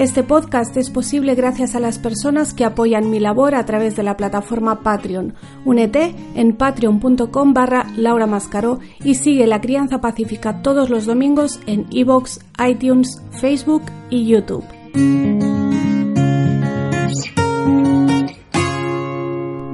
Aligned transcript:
Este 0.00 0.22
podcast 0.22 0.74
es 0.78 0.88
posible 0.88 1.34
gracias 1.34 1.74
a 1.74 1.78
las 1.78 1.98
personas 1.98 2.54
que 2.54 2.64
apoyan 2.64 3.10
mi 3.10 3.20
labor 3.20 3.54
a 3.54 3.66
través 3.66 3.96
de 3.96 4.02
la 4.02 4.16
plataforma 4.16 4.82
Patreon. 4.82 5.34
Únete 5.66 6.14
en 6.34 6.56
patreon.com 6.56 7.52
barra 7.52 7.86
Laura 7.98 8.26
Mascaró 8.26 8.80
y 9.04 9.16
sigue 9.16 9.46
La 9.46 9.60
Crianza 9.60 10.00
Pacífica 10.00 10.62
todos 10.62 10.88
los 10.88 11.04
domingos 11.04 11.60
en 11.66 11.84
iVoox, 11.90 12.38
iTunes, 12.66 13.20
Facebook 13.30 13.82
y 14.08 14.26
YouTube. 14.26 14.64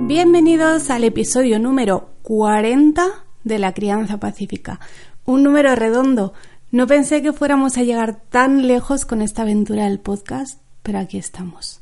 Bienvenidos 0.09 0.91
al 0.91 1.05
episodio 1.05 1.61
número 1.61 2.11
40 2.23 3.07
de 3.45 3.59
La 3.61 3.73
Crianza 3.75 4.19
Pacífica. 4.19 4.81
Un 5.25 5.45
número 5.45 5.77
redondo 5.77 6.33
no 6.77 6.87
pensé 6.87 7.23
que 7.23 7.33
fuéramos 7.33 7.79
a 7.79 7.85
llegar 7.85 8.21
tan 8.29 8.67
lejos 8.67 9.07
con 9.07 9.23
esta 9.23 9.41
aventura 9.41 9.85
del 9.85 9.99
podcast, 9.99 10.61
pero 10.83 10.99
aquí 10.99 11.17
estamos. 11.17 11.81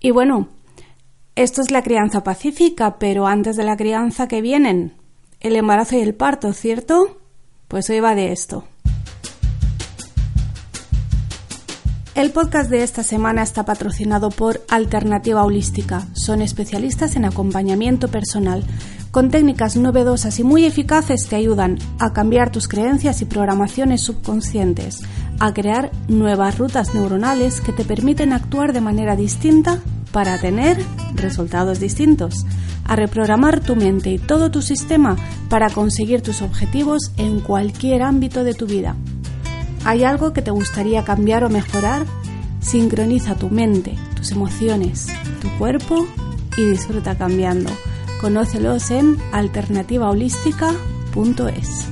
Y 0.00 0.10
bueno, 0.10 0.48
esto 1.34 1.62
es 1.62 1.70
la 1.70 1.82
crianza 1.82 2.24
pacífica, 2.24 2.98
pero 2.98 3.26
antes 3.26 3.56
de 3.56 3.64
la 3.64 3.78
crianza 3.78 4.28
que 4.28 4.42
vienen, 4.42 4.92
el 5.40 5.56
embarazo 5.56 5.96
y 5.96 6.00
el 6.00 6.14
parto, 6.14 6.52
¿cierto? 6.52 7.22
Pues 7.68 7.88
hoy 7.88 8.00
va 8.00 8.14
de 8.14 8.32
esto. 8.32 8.64
El 12.14 12.30
podcast 12.30 12.68
de 12.68 12.82
esta 12.82 13.04
semana 13.04 13.42
está 13.42 13.64
patrocinado 13.64 14.28
por 14.28 14.60
Alternativa 14.68 15.42
Holística. 15.42 16.06
Son 16.12 16.42
especialistas 16.42 17.16
en 17.16 17.24
acompañamiento 17.24 18.08
personal 18.08 18.62
con 19.18 19.30
técnicas 19.30 19.74
novedosas 19.74 20.38
y 20.38 20.44
muy 20.44 20.64
eficaces 20.64 21.26
te 21.26 21.34
ayudan 21.34 21.76
a 21.98 22.12
cambiar 22.12 22.52
tus 22.52 22.68
creencias 22.68 23.20
y 23.20 23.24
programaciones 23.24 24.00
subconscientes, 24.00 25.00
a 25.40 25.52
crear 25.52 25.90
nuevas 26.06 26.56
rutas 26.56 26.94
neuronales 26.94 27.60
que 27.60 27.72
te 27.72 27.84
permiten 27.84 28.32
actuar 28.32 28.72
de 28.72 28.80
manera 28.80 29.16
distinta 29.16 29.80
para 30.12 30.38
tener 30.38 30.78
resultados 31.16 31.80
distintos, 31.80 32.46
a 32.84 32.94
reprogramar 32.94 33.58
tu 33.58 33.74
mente 33.74 34.10
y 34.10 34.18
todo 34.20 34.52
tu 34.52 34.62
sistema 34.62 35.16
para 35.48 35.68
conseguir 35.68 36.22
tus 36.22 36.40
objetivos 36.40 37.10
en 37.16 37.40
cualquier 37.40 38.02
ámbito 38.02 38.44
de 38.44 38.54
tu 38.54 38.66
vida. 38.66 38.94
¿Hay 39.84 40.04
algo 40.04 40.32
que 40.32 40.42
te 40.42 40.52
gustaría 40.52 41.02
cambiar 41.02 41.42
o 41.42 41.50
mejorar? 41.50 42.06
Sincroniza 42.60 43.34
tu 43.34 43.50
mente, 43.50 43.96
tus 44.14 44.30
emociones, 44.30 45.08
tu 45.42 45.48
cuerpo 45.58 46.06
y 46.56 46.66
disfruta 46.66 47.18
cambiando. 47.18 47.70
Conócelos 48.20 48.90
en 48.90 49.16
alternativaholística.es. 49.32 51.88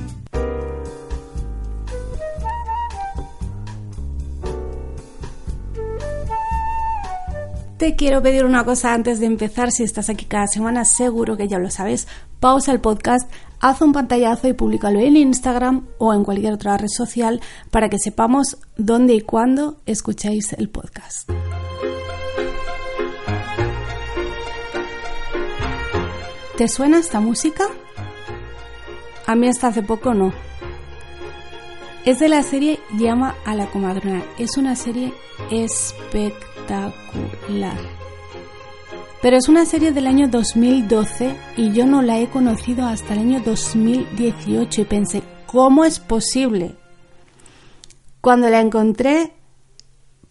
Te 7.77 7.95
quiero 7.95 8.21
pedir 8.21 8.43
una 8.43 8.65
cosa 8.65 8.93
antes 8.93 9.19
de 9.19 9.27
empezar. 9.27 9.71
Si 9.71 9.83
estás 9.83 10.09
aquí 10.09 10.25
cada 10.25 10.47
semana, 10.47 10.83
seguro 10.83 11.37
que 11.37 11.47
ya 11.47 11.59
lo 11.59 11.69
sabes. 11.69 12.07
Pausa 12.39 12.71
el 12.71 12.81
podcast, 12.81 13.31
haz 13.59 13.81
un 13.81 13.93
pantallazo 13.93 14.47
y 14.47 14.53
públicalo 14.53 14.99
en 14.99 15.15
Instagram 15.15 15.87
o 15.97 16.13
en 16.13 16.23
cualquier 16.23 16.53
otra 16.53 16.77
red 16.77 16.89
social 16.89 17.39
para 17.71 17.87
que 17.87 17.99
sepamos 17.99 18.57
dónde 18.77 19.13
y 19.13 19.21
cuándo 19.21 19.77
escucháis 19.85 20.53
el 20.53 20.69
podcast. 20.69 21.29
¿Te 26.57 26.67
suena 26.67 26.97
esta 26.97 27.19
música? 27.19 27.65
A 29.27 29.35
mí 29.35 29.47
hasta 29.47 29.67
hace 29.67 29.83
poco 29.83 30.15
no. 30.15 30.33
Es 32.03 32.17
de 32.17 32.29
la 32.29 32.41
serie 32.41 32.79
Llama 32.97 33.35
a 33.45 33.53
la 33.53 33.67
comadrona. 33.67 34.23
Es 34.39 34.57
una 34.57 34.75
serie 34.75 35.13
espectacular. 35.51 36.97
Pero 39.21 39.37
es 39.37 39.47
una 39.47 39.67
serie 39.67 39.91
del 39.91 40.07
año 40.07 40.29
2012 40.29 41.35
y 41.57 41.73
yo 41.73 41.85
no 41.85 42.01
la 42.01 42.17
he 42.17 42.27
conocido 42.27 42.87
hasta 42.87 43.13
el 43.13 43.19
año 43.19 43.39
2018 43.45 44.81
y 44.81 44.85
pensé, 44.85 45.21
¿cómo 45.45 45.85
es 45.85 45.99
posible? 45.99 46.75
Cuando 48.19 48.49
la 48.49 48.61
encontré, 48.61 49.33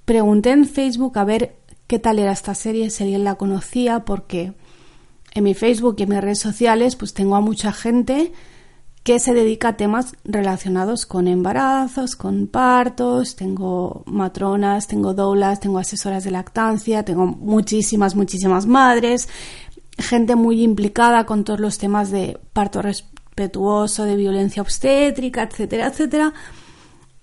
pregunté 0.05 0.51
en 0.51 0.67
Facebook 0.67 1.19
a 1.19 1.25
ver 1.25 1.55
qué 1.87 2.01
tal 2.01 2.19
era 2.19 2.33
esta 2.33 2.57
serie, 2.57 2.91
si 2.91 3.05
alguien 3.05 3.23
la 3.23 3.37
conocía, 3.37 4.01
porque 4.01 4.55
en 5.37 5.45
mi 5.45 5.53
Facebook 5.53 5.97
y 5.99 6.05
en 6.05 6.09
mis 6.09 6.21
redes 6.21 6.39
sociales, 6.39 6.97
pues 6.97 7.13
tengo 7.13 7.37
a 7.37 7.43
mucha 7.43 7.71
gente 7.71 8.33
que 9.03 9.21
se 9.21 9.35
dedica 9.35 9.69
a 9.69 9.77
temas 9.77 10.15
relacionados 10.25 11.05
con 11.05 11.29
embarazos, 11.29 12.17
con 12.17 12.47
partos, 12.47 13.37
tengo 13.37 14.03
matronas, 14.07 14.89
tengo 14.89 15.13
doulas, 15.13 15.61
tengo 15.61 15.79
asesoras 15.79 16.25
de 16.25 16.31
lactancia, 16.31 17.05
tengo 17.05 17.27
muchísimas, 17.27 18.17
muchísimas 18.17 18.67
madres, 18.67 19.29
gente 19.99 20.37
muy 20.37 20.63
implicada 20.63 21.27
con 21.27 21.45
todos 21.45 21.61
los 21.61 21.77
temas 21.77 22.11
de 22.11 22.41
parto 22.55 22.81
respetuoso, 22.81 24.05
de 24.05 24.17
violencia 24.17 24.63
obstétrica, 24.63 25.43
etcétera, 25.43 25.89
etcétera. 25.89 26.33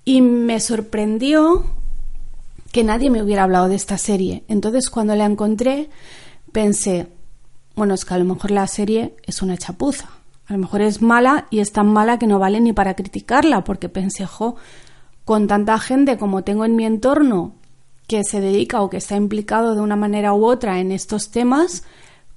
Y 0.06 0.22
me 0.22 0.60
sorprendió 0.60 1.66
que 2.72 2.84
nadie 2.84 3.10
me 3.10 3.24
hubiera 3.24 3.44
hablado 3.44 3.70
de 3.70 3.76
esta 3.76 3.98
serie. 3.98 4.44
Entonces, 4.48 4.92
cuando 4.92 5.16
la 5.16 5.26
encontré, 5.26 5.90
pensé, 6.52 7.08
bueno, 7.76 7.94
es 7.94 8.06
que 8.06 8.14
a 8.14 8.18
lo 8.18 8.26
mejor 8.26 8.52
la 8.52 8.68
serie 8.68 9.16
es 9.24 9.42
una 9.42 9.58
chapuza. 9.58 10.10
A 10.48 10.54
lo 10.54 10.60
mejor 10.60 10.82
es 10.82 11.02
mala 11.02 11.48
y 11.50 11.60
es 11.60 11.72
tan 11.72 11.88
mala 11.88 12.20
que 12.20 12.28
no 12.28 12.38
vale 12.38 12.60
ni 12.60 12.74
para 12.74 12.96
criticarla, 12.96 13.64
porque 13.64 13.90
pensé, 13.90 14.26
jo, 14.26 14.56
con 15.26 15.48
tanta 15.48 15.80
gente 15.80 16.18
como 16.18 16.44
tengo 16.44 16.66
en 16.66 16.76
mi 16.76 16.86
entorno 16.86 17.54
que 18.08 18.24
se 18.24 18.42
dedica 18.42 18.82
o 18.82 18.90
que 18.90 18.98
está 18.98 19.16
implicado 19.16 19.76
de 19.76 19.82
una 19.82 19.96
manera 19.96 20.34
u 20.34 20.46
otra 20.46 20.80
en 20.80 20.92
estos 20.92 21.32
temas, 21.32 21.84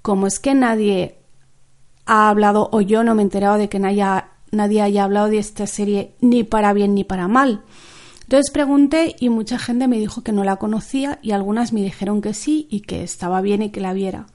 como 0.02 0.26
es 0.26 0.38
que 0.38 0.54
nadie 0.54 1.18
ha 2.06 2.28
hablado 2.28 2.68
o 2.72 2.80
yo 2.80 3.02
no 3.02 3.14
me 3.14 3.22
he 3.22 3.24
enterado 3.24 3.58
de 3.58 3.68
que 3.68 3.80
nadie 3.80 4.82
haya 4.82 5.04
hablado 5.04 5.28
de 5.28 5.38
esta 5.38 5.66
serie 5.66 6.14
ni 6.20 6.44
para 6.44 6.72
bien 6.72 6.94
ni 6.94 7.02
para 7.02 7.26
mal. 7.26 7.64
Entonces 8.22 8.52
pregunté 8.52 9.16
y 9.18 9.28
mucha 9.28 9.58
gente 9.58 9.88
me 9.88 9.98
dijo 9.98 10.22
que 10.22 10.32
no 10.32 10.44
la 10.44 10.56
conocía 10.56 11.18
y 11.22 11.32
algunas 11.32 11.72
me 11.72 11.82
dijeron 11.82 12.20
que 12.20 12.34
sí 12.34 12.68
y 12.70 12.80
que 12.80 13.02
estaba 13.02 13.40
bien 13.40 13.62
y 13.62 13.70
que 13.70 13.80
la 13.80 13.92
viera. 13.92 14.26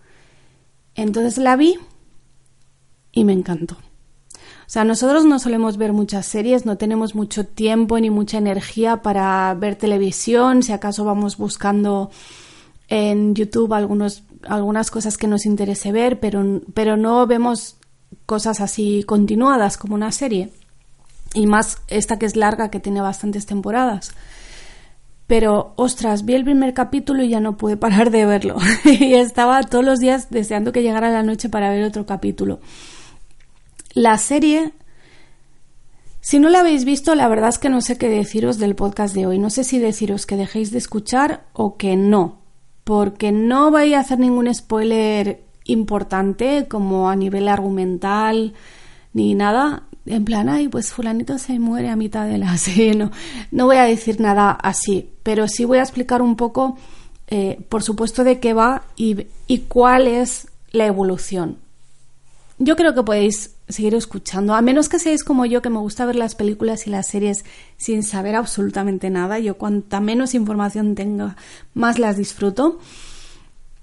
Entonces 0.96 1.38
la 1.38 1.56
vi 1.56 1.78
y 3.12 3.24
me 3.24 3.34
encantó. 3.34 3.78
O 4.36 4.74
sea, 4.74 4.86
nosotros 4.86 5.26
no 5.26 5.38
solemos 5.38 5.76
ver 5.76 5.92
muchas 5.92 6.26
series, 6.26 6.66
no 6.66 6.78
tenemos 6.78 7.14
mucho 7.14 7.46
tiempo 7.46 8.00
ni 8.00 8.10
mucha 8.10 8.38
energía 8.38 9.02
para 9.02 9.54
ver 9.54 9.76
televisión, 9.76 10.64
si 10.64 10.72
acaso 10.72 11.04
vamos 11.04 11.36
buscando 11.38 12.10
en 12.88 13.36
YouTube 13.36 13.74
algunos, 13.74 14.24
algunas 14.48 14.90
cosas 14.90 15.18
que 15.18 15.28
nos 15.28 15.46
interese 15.46 15.92
ver, 15.92 16.22
pero, 16.22 16.62
pero 16.74 16.96
no 16.96 17.28
vemos 17.28 17.76
cosas 18.26 18.62
así 18.62 19.04
continuadas 19.04 19.78
como 19.78 19.96
una 19.96 20.12
serie. 20.12 20.52
Y 21.34 21.48
más 21.48 21.80
esta 21.88 22.18
que 22.18 22.26
es 22.26 22.36
larga, 22.36 22.72
que 22.72 22.80
tiene 22.80 23.02
bastantes 23.02 23.46
temporadas. 23.46 24.12
Pero, 25.32 25.72
ostras, 25.78 26.26
vi 26.26 26.34
el 26.34 26.44
primer 26.44 26.74
capítulo 26.74 27.24
y 27.24 27.30
ya 27.30 27.40
no 27.40 27.56
pude 27.56 27.78
parar 27.78 28.12
de 28.12 28.26
verlo. 28.26 28.58
y 28.84 29.14
estaba 29.14 29.64
todos 29.64 29.86
los 29.86 30.00
días 30.00 30.30
deseando 30.30 30.74
que 30.74 30.84
llegara 30.84 31.10
la 31.10 31.24
noche 31.24 31.48
para 31.48 31.70
ver 31.70 31.86
otro 31.86 32.06
capítulo. 32.06 32.60
La 33.94 34.18
serie, 34.18 34.74
si 36.20 36.38
no 36.38 36.50
la 36.50 36.60
habéis 36.60 36.84
visto, 36.84 37.16
la 37.16 37.30
verdad 37.30 37.48
es 37.48 37.60
que 37.60 37.70
no 37.70 37.80
sé 37.80 37.98
qué 37.98 38.10
deciros 38.10 38.58
del 38.58 38.76
podcast 38.76 39.16
de 39.16 39.26
hoy. 39.26 39.40
No 39.40 39.50
sé 39.50 39.64
si 39.64 39.80
deciros 39.80 40.26
que 40.26 40.36
dejéis 40.36 40.70
de 40.72 40.80
escuchar 40.80 41.46
o 41.54 41.78
que 41.78 41.96
no. 41.96 42.42
Porque 42.84 43.32
no 43.32 43.72
voy 43.72 43.94
a 43.94 44.02
hacer 44.02 44.20
ningún 44.20 44.54
spoiler 44.54 45.46
importante 45.64 46.68
como 46.68 47.10
a 47.10 47.16
nivel 47.16 47.48
argumental 47.48 48.54
ni 49.14 49.34
nada 49.34 49.88
en 50.06 50.26
plan, 50.26 50.50
ay, 50.50 50.68
pues 50.68 50.92
fulanito 50.94 51.38
se 51.38 51.60
muere 51.60 51.90
a 51.90 51.96
mitad 51.96 52.28
de 52.28 52.38
la 52.38 52.58
serie. 52.58 52.96
No, 52.96 53.12
no 53.52 53.66
voy 53.66 53.78
a 53.78 53.84
decir 53.84 54.20
nada 54.20 54.52
así, 54.52 55.10
pero 55.24 55.48
sí 55.48 55.66
voy 55.66 55.78
a 55.78 55.84
explicar 55.84 56.22
un 56.22 56.36
poco, 56.36 56.78
eh, 57.28 57.60
por 57.70 57.84
supuesto, 57.84 58.24
de 58.24 58.40
qué 58.40 58.54
va 58.54 58.84
y, 58.96 59.28
y 59.48 59.60
cuál 59.60 60.08
es 60.08 60.48
la 60.72 60.86
evolución. 60.86 61.58
Yo 62.58 62.76
creo 62.76 62.94
que 62.94 63.04
podéis 63.04 63.56
seguir 63.70 63.96
escuchando, 63.96 64.54
a 64.54 64.62
menos 64.62 64.90
que 64.90 65.00
seáis 65.00 65.24
como 65.24 65.46
yo, 65.46 65.62
que 65.62 65.70
me 65.70 65.80
gusta 65.80 66.06
ver 66.06 66.16
las 66.16 66.36
películas 66.36 66.86
y 66.86 66.90
las 66.90 67.08
series 67.08 67.44
sin 67.78 68.04
saber 68.04 68.36
absolutamente 68.36 69.10
nada. 69.10 69.40
Yo 69.40 69.58
cuanta 69.58 70.00
menos 70.00 70.36
información 70.36 70.94
tenga, 70.94 71.38
más 71.74 71.98
las 71.98 72.18
disfruto. 72.18 72.80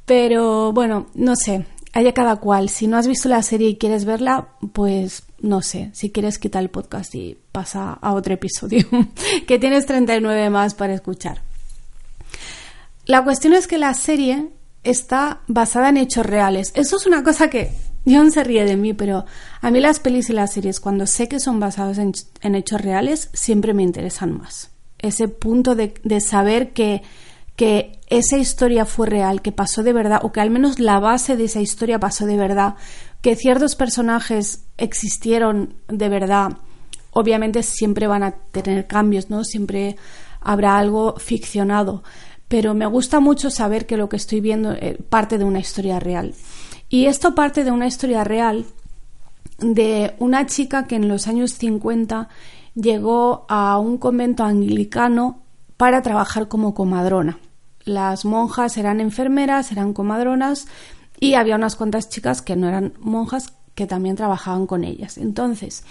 Pero 0.04 0.72
bueno, 0.72 1.06
no 1.14 1.36
sé, 1.36 1.66
haya 1.92 2.12
cada 2.12 2.36
cual. 2.36 2.68
Si 2.68 2.86
no 2.86 2.96
has 2.96 3.06
visto 3.06 3.28
la 3.28 3.42
serie 3.42 3.68
y 3.68 3.76
quieres 3.76 4.04
verla, 4.04 4.48
pues 4.72 5.24
no 5.40 5.62
sé, 5.62 5.90
si 5.92 6.10
quieres 6.10 6.38
quitar 6.38 6.62
el 6.62 6.70
podcast 6.70 7.14
y 7.14 7.38
pasa 7.52 7.92
a 7.92 8.12
otro 8.12 8.34
episodio, 8.34 8.86
que 9.46 9.58
tienes 9.58 9.86
39 9.86 10.50
más 10.50 10.74
para 10.74 10.94
escuchar. 10.94 11.42
La 13.04 13.24
cuestión 13.24 13.54
es 13.54 13.66
que 13.66 13.78
la 13.78 13.94
serie 13.94 14.48
está 14.84 15.40
basada 15.46 15.88
en 15.88 15.96
hechos 15.96 16.26
reales. 16.26 16.72
Eso 16.74 16.96
es 16.96 17.06
una 17.06 17.22
cosa 17.22 17.48
que 17.48 17.70
John 18.06 18.30
se 18.30 18.44
ríe 18.44 18.64
de 18.64 18.76
mí, 18.76 18.94
pero 18.94 19.24
a 19.60 19.70
mí 19.70 19.80
las 19.80 20.00
pelis 20.00 20.30
y 20.30 20.32
las 20.32 20.52
series, 20.52 20.80
cuando 20.80 21.06
sé 21.06 21.28
que 21.28 21.40
son 21.40 21.60
basadas 21.60 21.98
en, 21.98 22.54
hechos 22.54 22.80
reales, 22.80 23.30
siempre 23.32 23.74
me 23.74 23.82
interesan 23.82 24.36
más. 24.36 24.70
Ese 24.98 25.28
punto 25.28 25.74
de, 25.74 26.20
saber 26.20 26.72
que, 26.72 27.02
que 27.58 27.98
esa 28.06 28.38
historia 28.38 28.84
fue 28.84 29.08
real, 29.08 29.42
que 29.42 29.50
pasó 29.50 29.82
de 29.82 29.92
verdad, 29.92 30.20
o 30.22 30.30
que 30.30 30.40
al 30.40 30.48
menos 30.48 30.78
la 30.78 31.00
base 31.00 31.36
de 31.36 31.46
esa 31.46 31.60
historia 31.60 31.98
pasó 31.98 32.24
de 32.24 32.36
verdad, 32.36 32.76
que 33.20 33.34
ciertos 33.34 33.74
personajes 33.74 34.62
existieron 34.76 35.74
de 35.88 36.08
verdad, 36.08 36.52
obviamente 37.10 37.64
siempre 37.64 38.06
van 38.06 38.22
a 38.22 38.30
tener 38.52 38.86
cambios, 38.86 39.28
¿no? 39.28 39.42
Siempre 39.42 39.96
habrá 40.40 40.78
algo 40.78 41.16
ficcionado, 41.18 42.04
pero 42.46 42.74
me 42.74 42.86
gusta 42.86 43.18
mucho 43.18 43.50
saber 43.50 43.86
que 43.86 43.96
lo 43.96 44.08
que 44.08 44.18
estoy 44.18 44.40
viendo 44.40 44.74
eh, 44.74 44.96
parte 45.08 45.36
de 45.36 45.42
una 45.42 45.58
historia 45.58 45.98
real. 45.98 46.36
Y 46.88 47.06
esto 47.06 47.34
parte 47.34 47.64
de 47.64 47.72
una 47.72 47.88
historia 47.88 48.22
real 48.22 48.66
de 49.58 50.14
una 50.20 50.46
chica 50.46 50.86
que 50.86 50.94
en 50.94 51.08
los 51.08 51.26
años 51.26 51.54
50 51.54 52.28
llegó 52.76 53.46
a 53.48 53.80
un 53.80 53.98
convento 53.98 54.44
anglicano 54.44 55.42
para 55.76 56.02
trabajar 56.02 56.46
como 56.46 56.72
comadrona. 56.72 57.40
Las 57.88 58.24
monjas 58.24 58.76
eran 58.76 59.00
enfermeras, 59.00 59.72
eran 59.72 59.92
comadronas 59.92 60.66
y 61.18 61.34
había 61.34 61.56
unas 61.56 61.74
cuantas 61.74 62.08
chicas 62.08 62.42
que 62.42 62.54
no 62.54 62.68
eran 62.68 62.92
monjas 63.00 63.54
que 63.74 63.86
también 63.86 64.16
trabajaban 64.16 64.66
con 64.66 64.84
ellas. 64.84 65.18
Entonces, 65.18 65.84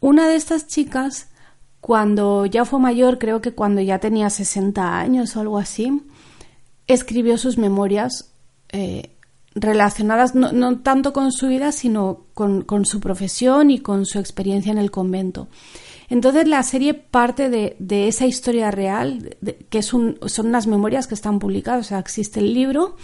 una 0.00 0.28
de 0.28 0.36
estas 0.36 0.66
chicas, 0.66 1.28
cuando 1.80 2.46
ya 2.46 2.64
fue 2.64 2.80
mayor, 2.80 3.18
creo 3.18 3.40
que 3.40 3.52
cuando 3.52 3.80
ya 3.80 3.98
tenía 3.98 4.30
60 4.30 4.98
años 4.98 5.36
o 5.36 5.40
algo 5.40 5.58
así, 5.58 6.02
escribió 6.86 7.38
sus 7.38 7.58
memorias 7.58 8.32
eh, 8.70 9.14
relacionadas 9.54 10.34
no, 10.34 10.78
tanto 10.78 11.12
con 11.12 11.32
su 11.32 11.48
vida, 11.48 11.72
sino 11.72 12.24
con, 12.34 12.64
su 12.84 13.00
profesión 13.00 13.70
y 13.70 13.80
con 13.80 14.06
su 14.06 14.18
experiencia 14.18 14.72
en 14.72 14.78
el 14.78 14.90
convento. 14.90 15.48
Entonces 16.08 16.48
la 16.48 16.62
serie 16.62 16.94
parte 16.94 17.50
de, 17.50 18.08
esa 18.08 18.26
historia 18.26 18.70
real, 18.70 19.36
que 19.68 19.82
son 19.82 20.18
unas 20.38 20.66
memorias 20.66 21.06
que 21.06 21.14
están 21.14 21.38
publicadas, 21.38 21.86
o 21.86 21.88
sea, 21.88 21.98
existe 21.98 22.40
el 22.40 22.54
libro, 22.54 22.96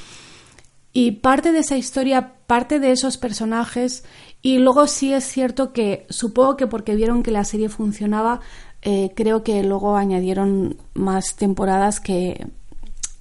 y 0.93 1.13
parte 1.13 1.53
de 1.53 1.59
esa 1.59 1.77
historia, 1.77 2.35
parte 2.47 2.79
de 2.79 2.93
esos 2.93 3.19
personajes, 3.19 4.05
y 4.43 4.59
luego 4.59 4.87
sí 4.87 5.13
es 5.13 5.25
cierto 5.25 5.73
que 5.73 6.07
supongo 6.09 6.57
que 6.57 6.67
porque 6.67 6.95
vieron 6.95 7.23
que 7.23 7.31
la 7.31 7.45
serie 7.45 7.69
funcionaba, 7.69 8.41
eh, 8.83 9.13
creo 9.17 9.43
que 9.43 9.63
luego 9.65 9.97
añadieron 9.97 10.77
más 10.95 11.37
temporadas 11.37 12.01
que, 12.01 12.47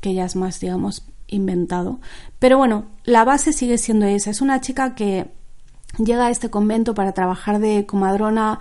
que 0.02 0.12
ellas 0.12 0.36
más, 0.36 0.60
digamos, 0.60 1.04
inventado. 1.28 2.00
Pero 2.40 2.58
bueno, 2.58 2.86
la 3.06 3.24
base 3.24 3.54
sigue 3.54 3.78
siendo 3.78 4.06
esa. 4.06 4.30
Es 4.30 4.42
una 4.42 4.62
chica 4.62 4.96
que 4.96 5.28
llega 5.98 6.28
a 6.28 6.30
este 6.30 6.50
convento 6.50 6.94
para 6.94 7.14
trabajar 7.14 7.60
de 7.60 7.86
comadrona. 7.86 8.60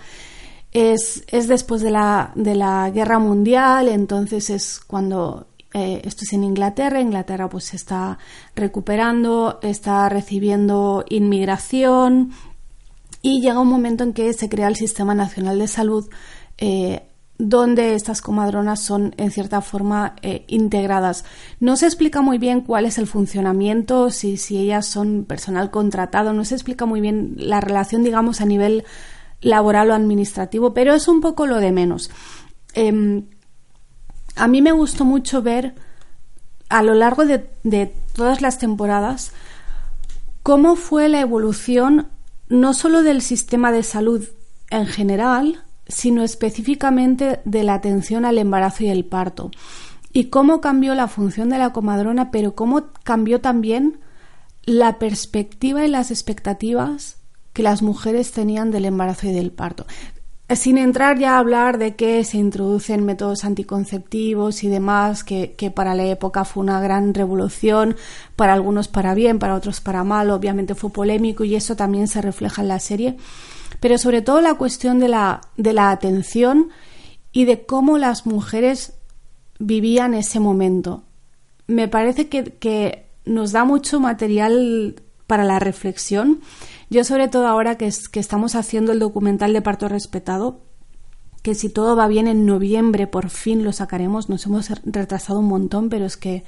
Es, 0.72 1.24
es 1.28 1.48
después 1.48 1.82
de 1.82 1.90
la, 1.90 2.32
de 2.34 2.54
la 2.54 2.90
guerra 2.90 3.18
mundial, 3.18 3.88
entonces 3.88 4.48
es 4.48 4.80
cuando 4.80 5.46
eh, 5.74 6.02
esto 6.04 6.24
es 6.24 6.32
en 6.32 6.44
Inglaterra, 6.44 7.00
Inglaterra 7.00 7.48
pues 7.48 7.64
se 7.64 7.76
está 7.76 8.18
recuperando, 8.54 9.58
está 9.62 10.08
recibiendo 10.08 11.04
inmigración 11.08 12.32
y 13.22 13.40
llega 13.40 13.60
un 13.60 13.68
momento 13.68 14.04
en 14.04 14.12
que 14.12 14.32
se 14.32 14.48
crea 14.48 14.68
el 14.68 14.76
Sistema 14.76 15.14
Nacional 15.14 15.58
de 15.58 15.68
Salud 15.68 16.08
eh, 16.58 17.02
donde 17.38 17.94
estas 17.94 18.20
comadronas 18.20 18.80
son 18.80 19.14
en 19.16 19.30
cierta 19.30 19.62
forma 19.62 20.14
eh, 20.22 20.44
integradas. 20.46 21.24
No 21.58 21.76
se 21.76 21.86
explica 21.86 22.20
muy 22.20 22.38
bien 22.38 22.60
cuál 22.60 22.84
es 22.84 22.98
el 22.98 23.06
funcionamiento, 23.06 24.10
si, 24.10 24.36
si 24.36 24.58
ellas 24.58 24.86
son 24.86 25.24
personal 25.24 25.70
contratado, 25.70 26.32
no 26.32 26.44
se 26.44 26.54
explica 26.54 26.86
muy 26.86 27.00
bien 27.00 27.34
la 27.36 27.60
relación, 27.60 28.04
digamos, 28.04 28.40
a 28.40 28.46
nivel 28.46 28.84
laboral 29.42 29.90
o 29.90 29.94
administrativo, 29.94 30.72
pero 30.72 30.94
es 30.94 31.08
un 31.08 31.20
poco 31.20 31.46
lo 31.46 31.58
de 31.58 31.72
menos. 31.72 32.10
Em, 32.74 33.26
a 34.36 34.48
mí 34.48 34.62
me 34.62 34.72
gustó 34.72 35.04
mucho 35.04 35.42
ver 35.42 35.74
a 36.70 36.82
lo 36.82 36.94
largo 36.94 37.26
de, 37.26 37.50
de 37.64 37.92
todas 38.14 38.40
las 38.40 38.58
temporadas 38.58 39.32
cómo 40.42 40.76
fue 40.76 41.08
la 41.08 41.20
evolución 41.20 42.08
no 42.48 42.74
solo 42.74 43.02
del 43.02 43.22
sistema 43.22 43.72
de 43.72 43.82
salud 43.82 44.28
en 44.70 44.86
general, 44.86 45.62
sino 45.86 46.22
específicamente 46.22 47.40
de 47.44 47.62
la 47.62 47.74
atención 47.74 48.24
al 48.24 48.38
embarazo 48.38 48.84
y 48.84 48.88
el 48.88 49.04
parto. 49.04 49.50
Y 50.12 50.24
cómo 50.24 50.60
cambió 50.60 50.94
la 50.94 51.08
función 51.08 51.48
de 51.48 51.58
la 51.58 51.72
comadrona, 51.72 52.30
pero 52.30 52.54
cómo 52.54 52.84
cambió 53.02 53.40
también 53.40 54.00
la 54.64 54.98
perspectiva 54.98 55.84
y 55.84 55.88
las 55.88 56.10
expectativas 56.10 57.21
que 57.52 57.62
las 57.62 57.82
mujeres 57.82 58.32
tenían 58.32 58.70
del 58.70 58.84
embarazo 58.84 59.28
y 59.28 59.32
del 59.32 59.52
parto. 59.52 59.86
Sin 60.48 60.76
entrar 60.76 61.18
ya 61.18 61.36
a 61.36 61.38
hablar 61.38 61.78
de 61.78 61.96
que 61.96 62.24
se 62.24 62.36
introducen 62.36 63.06
métodos 63.06 63.44
anticonceptivos 63.44 64.64
y 64.64 64.68
demás, 64.68 65.24
que, 65.24 65.52
que, 65.52 65.70
para 65.70 65.94
la 65.94 66.04
época 66.04 66.44
fue 66.44 66.62
una 66.62 66.80
gran 66.80 67.14
revolución, 67.14 67.96
para 68.36 68.52
algunos 68.52 68.88
para 68.88 69.14
bien, 69.14 69.38
para 69.38 69.54
otros 69.54 69.80
para 69.80 70.04
mal, 70.04 70.30
obviamente 70.30 70.74
fue 70.74 70.90
polémico 70.90 71.44
y 71.44 71.54
eso 71.54 71.74
también 71.74 72.06
se 72.06 72.20
refleja 72.20 72.60
en 72.60 72.68
la 72.68 72.80
serie 72.80 73.16
pero 73.82 73.98
sobre 73.98 74.22
todo 74.22 74.40
la 74.40 74.54
cuestión 74.54 75.00
de 75.00 75.08
la, 75.08 75.40
de 75.56 75.72
la 75.72 75.90
atención 75.90 76.68
y 77.32 77.46
de 77.46 77.66
cómo 77.66 77.98
las 77.98 78.26
mujeres 78.26 78.94
vivían 79.58 80.14
ese 80.14 80.38
momento. 80.38 81.02
Me 81.66 81.88
parece 81.88 82.28
que, 82.28 83.06
nos 83.24 83.52
da 83.52 83.64
mucho 83.64 83.98
material 84.00 84.96
para 85.28 85.44
la 85.44 85.58
reflexión. 85.58 86.40
Yo 86.92 87.04
sobre 87.04 87.26
todo 87.26 87.46
ahora 87.46 87.78
que, 87.78 87.90
que 88.12 88.20
estamos 88.20 88.54
haciendo 88.54 88.92
el 88.92 88.98
documental 88.98 89.54
de 89.54 89.62
parto 89.62 89.88
respetado, 89.88 90.60
que 91.40 91.54
si 91.54 91.70
todo 91.70 91.96
va 91.96 92.06
bien 92.06 92.28
en 92.28 92.44
noviembre 92.44 93.06
por 93.06 93.30
fin 93.30 93.64
lo 93.64 93.72
sacaremos, 93.72 94.28
nos 94.28 94.44
hemos 94.44 94.68
retrasado 94.84 95.38
un 95.38 95.46
montón, 95.46 95.88
pero 95.88 96.04
es 96.04 96.18
que 96.18 96.44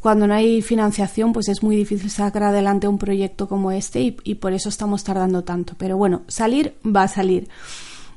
cuando 0.00 0.26
no 0.26 0.34
hay 0.34 0.60
financiación, 0.60 1.32
pues 1.32 1.48
es 1.48 1.62
muy 1.62 1.76
difícil 1.76 2.10
sacar 2.10 2.42
adelante 2.42 2.88
un 2.88 2.98
proyecto 2.98 3.46
como 3.46 3.70
este 3.70 4.16
y, 4.24 4.34
por 4.34 4.54
eso 4.54 4.70
estamos 4.70 5.04
tardando 5.04 5.44
tanto. 5.44 5.74
Pero 5.78 5.96
bueno, 5.96 6.22
salir 6.26 6.74
va 6.84 7.04
a 7.04 7.08
salir. 7.08 7.48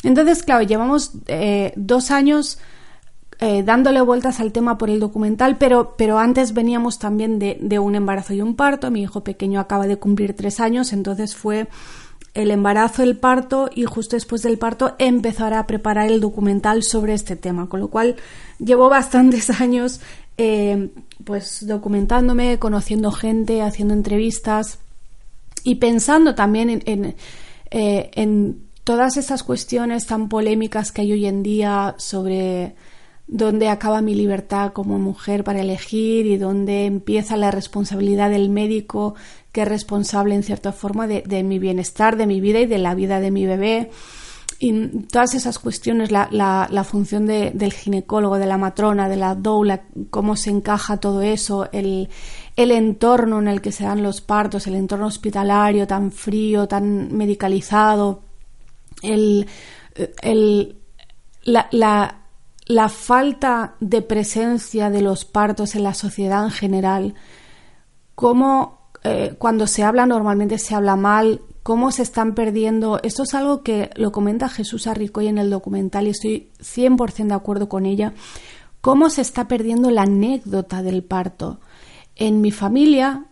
Entonces, 0.02 0.42
claro, 0.42 0.64
llevamos 0.64 1.12
eh, 1.28 1.72
dos 1.76 2.10
años 2.10 2.58
eh, 3.40 3.64
dándole 3.64 4.02
vueltas 4.02 4.40
al 4.40 4.52
tema 4.52 4.78
por 4.78 4.90
el 4.90 5.00
documental, 5.00 5.58
pero, 5.58 5.96
pero 5.98 6.20
antes 6.20 6.54
veníamos 6.54 7.00
también 7.00 7.40
de, 7.40 7.58
de, 7.62 7.80
un 7.80 7.96
embarazo 7.96 8.34
y 8.34 8.42
un 8.42 8.56
parto. 8.56 8.92
Mi 8.92 9.02
hijo 9.02 9.24
pequeño 9.24 9.60
acaba 9.60 9.88
de 9.88 9.98
cumplir 9.98 10.36
tres 10.36 10.60
años, 10.60 10.92
entonces 10.94 11.36
fue 11.36 11.68
el 12.34 12.52
embarazo, 12.52 13.04
el 13.04 13.18
parto 13.18 13.70
y 13.74 13.86
justo 13.86 14.16
después 14.16 14.42
del 14.44 14.58
parto 14.58 14.96
empezar 15.00 15.54
a 15.54 15.66
preparar 15.68 16.12
el 16.12 16.20
documental 16.20 16.84
sobre 16.84 17.14
este 17.14 17.36
tema, 17.36 17.68
con 17.68 17.80
lo 17.80 17.90
cual 17.90 18.16
llevo 18.60 18.90
bastantes 18.90 19.50
años 19.62 20.02
eh, 20.38 20.90
pues 21.24 21.68
documentándome, 21.68 22.60
conociendo 22.60 23.12
gente, 23.12 23.62
haciendo 23.62 23.94
entrevistas 23.94 24.80
y 25.64 25.76
pensando 25.76 26.36
también 26.36 26.82
en, 26.86 27.16
eh, 27.72 28.12
en, 28.14 28.68
todas 28.86 29.18
esas 29.18 29.44
cuestiones 29.44 30.08
tan 30.08 30.30
polémicas 30.30 30.92
que 30.92 31.02
hay 31.02 31.12
hoy 31.12 31.26
en 31.28 31.44
día 31.44 31.94
sobre 32.00 32.74
dónde 33.30 33.70
acaba 33.70 34.02
mi 34.02 34.16
libertad 34.16 34.74
como 34.74 35.00
mujer 35.00 35.44
para 35.44 35.62
elegir 35.62 36.26
y 36.26 36.38
dónde 36.38 36.86
empieza 36.86 37.38
la 37.38 37.52
responsabilidad 37.52 38.30
del 38.30 38.50
médico 38.50 39.16
que 39.52 39.62
es 39.62 39.68
responsable 39.68 40.36
en 40.36 40.44
cierta 40.44 40.72
forma 40.72 41.08
de 41.08 41.44
mi 41.44 41.60
bienestar, 41.60 42.18
de 42.18 42.28
mi 42.28 42.42
vida 42.42 42.60
y 42.60 42.66
de 42.66 42.78
la 42.78 42.94
vida 42.96 43.20
de 43.20 43.32
mi 43.32 43.46
bebé. 43.46 43.90
Y 44.62 44.88
todas 45.10 45.36
esas 45.36 45.58
cuestiones, 45.58 46.12
la, 46.12 46.28
la, 46.30 46.84
función 46.84 47.26
del 47.26 47.72
ginecólogo, 47.72 48.38
de 48.38 48.46
la 48.46 48.58
matrona, 48.58 49.08
de 49.08 49.16
la 49.16 49.34
doula, 49.34 49.84
cómo 50.10 50.36
se 50.36 50.50
encaja 50.50 50.98
todo 50.98 51.22
eso, 51.22 51.70
el, 51.72 52.10
entorno 52.58 53.40
en 53.40 53.48
el 53.48 53.62
que 53.62 53.72
se 53.72 53.86
dan 53.86 54.04
los 54.04 54.20
partos, 54.20 54.68
el 54.68 54.76
entorno 54.76 55.08
hospitalario 55.08 55.88
tan 55.88 56.12
frío, 56.12 56.68
tan 56.68 57.16
medicalizado, 57.16 58.22
el, 59.02 59.48
el, 60.22 60.76
la, 61.44 61.70
la, 61.72 62.24
la 62.70 62.88
falta 62.88 63.74
de 63.80 64.04
presencia 64.04 64.92
de 64.92 65.02
los 65.02 65.26
partos 65.26 65.74
en 65.74 65.84
la 65.84 65.96
sociedad 65.96 66.44
en 66.44 66.52
general, 66.52 67.16
cómo 68.14 68.92
eh, 69.04 69.34
cuando 69.40 69.66
se 69.66 69.84
habla 69.84 70.06
normalmente 70.06 70.60
se 70.60 70.76
habla 70.76 70.96
mal, 70.96 71.42
cómo 71.64 71.92
se 71.92 72.04
están 72.04 72.36
perdiendo. 72.36 73.00
Esto 73.02 73.24
es 73.24 73.34
algo 73.34 73.64
que 73.64 73.90
lo 73.96 74.12
comenta 74.12 74.50
Jesús 74.50 74.86
Arricoy 74.86 75.28
en 75.28 75.40
el 75.40 75.50
documental 75.50 76.06
y 76.06 76.12
estoy 76.12 76.52
100% 76.60 77.28
de 77.28 77.34
acuerdo 77.34 77.70
con 77.70 77.88
ella. 77.88 78.14
Cómo 78.82 79.10
se 79.10 79.22
está 79.22 79.48
perdiendo 79.48 79.90
la 79.90 80.04
anécdota 80.04 80.84
del 80.84 81.04
parto. 81.04 81.60
En 82.16 82.40
mi 82.40 82.52
familia, 82.52 83.26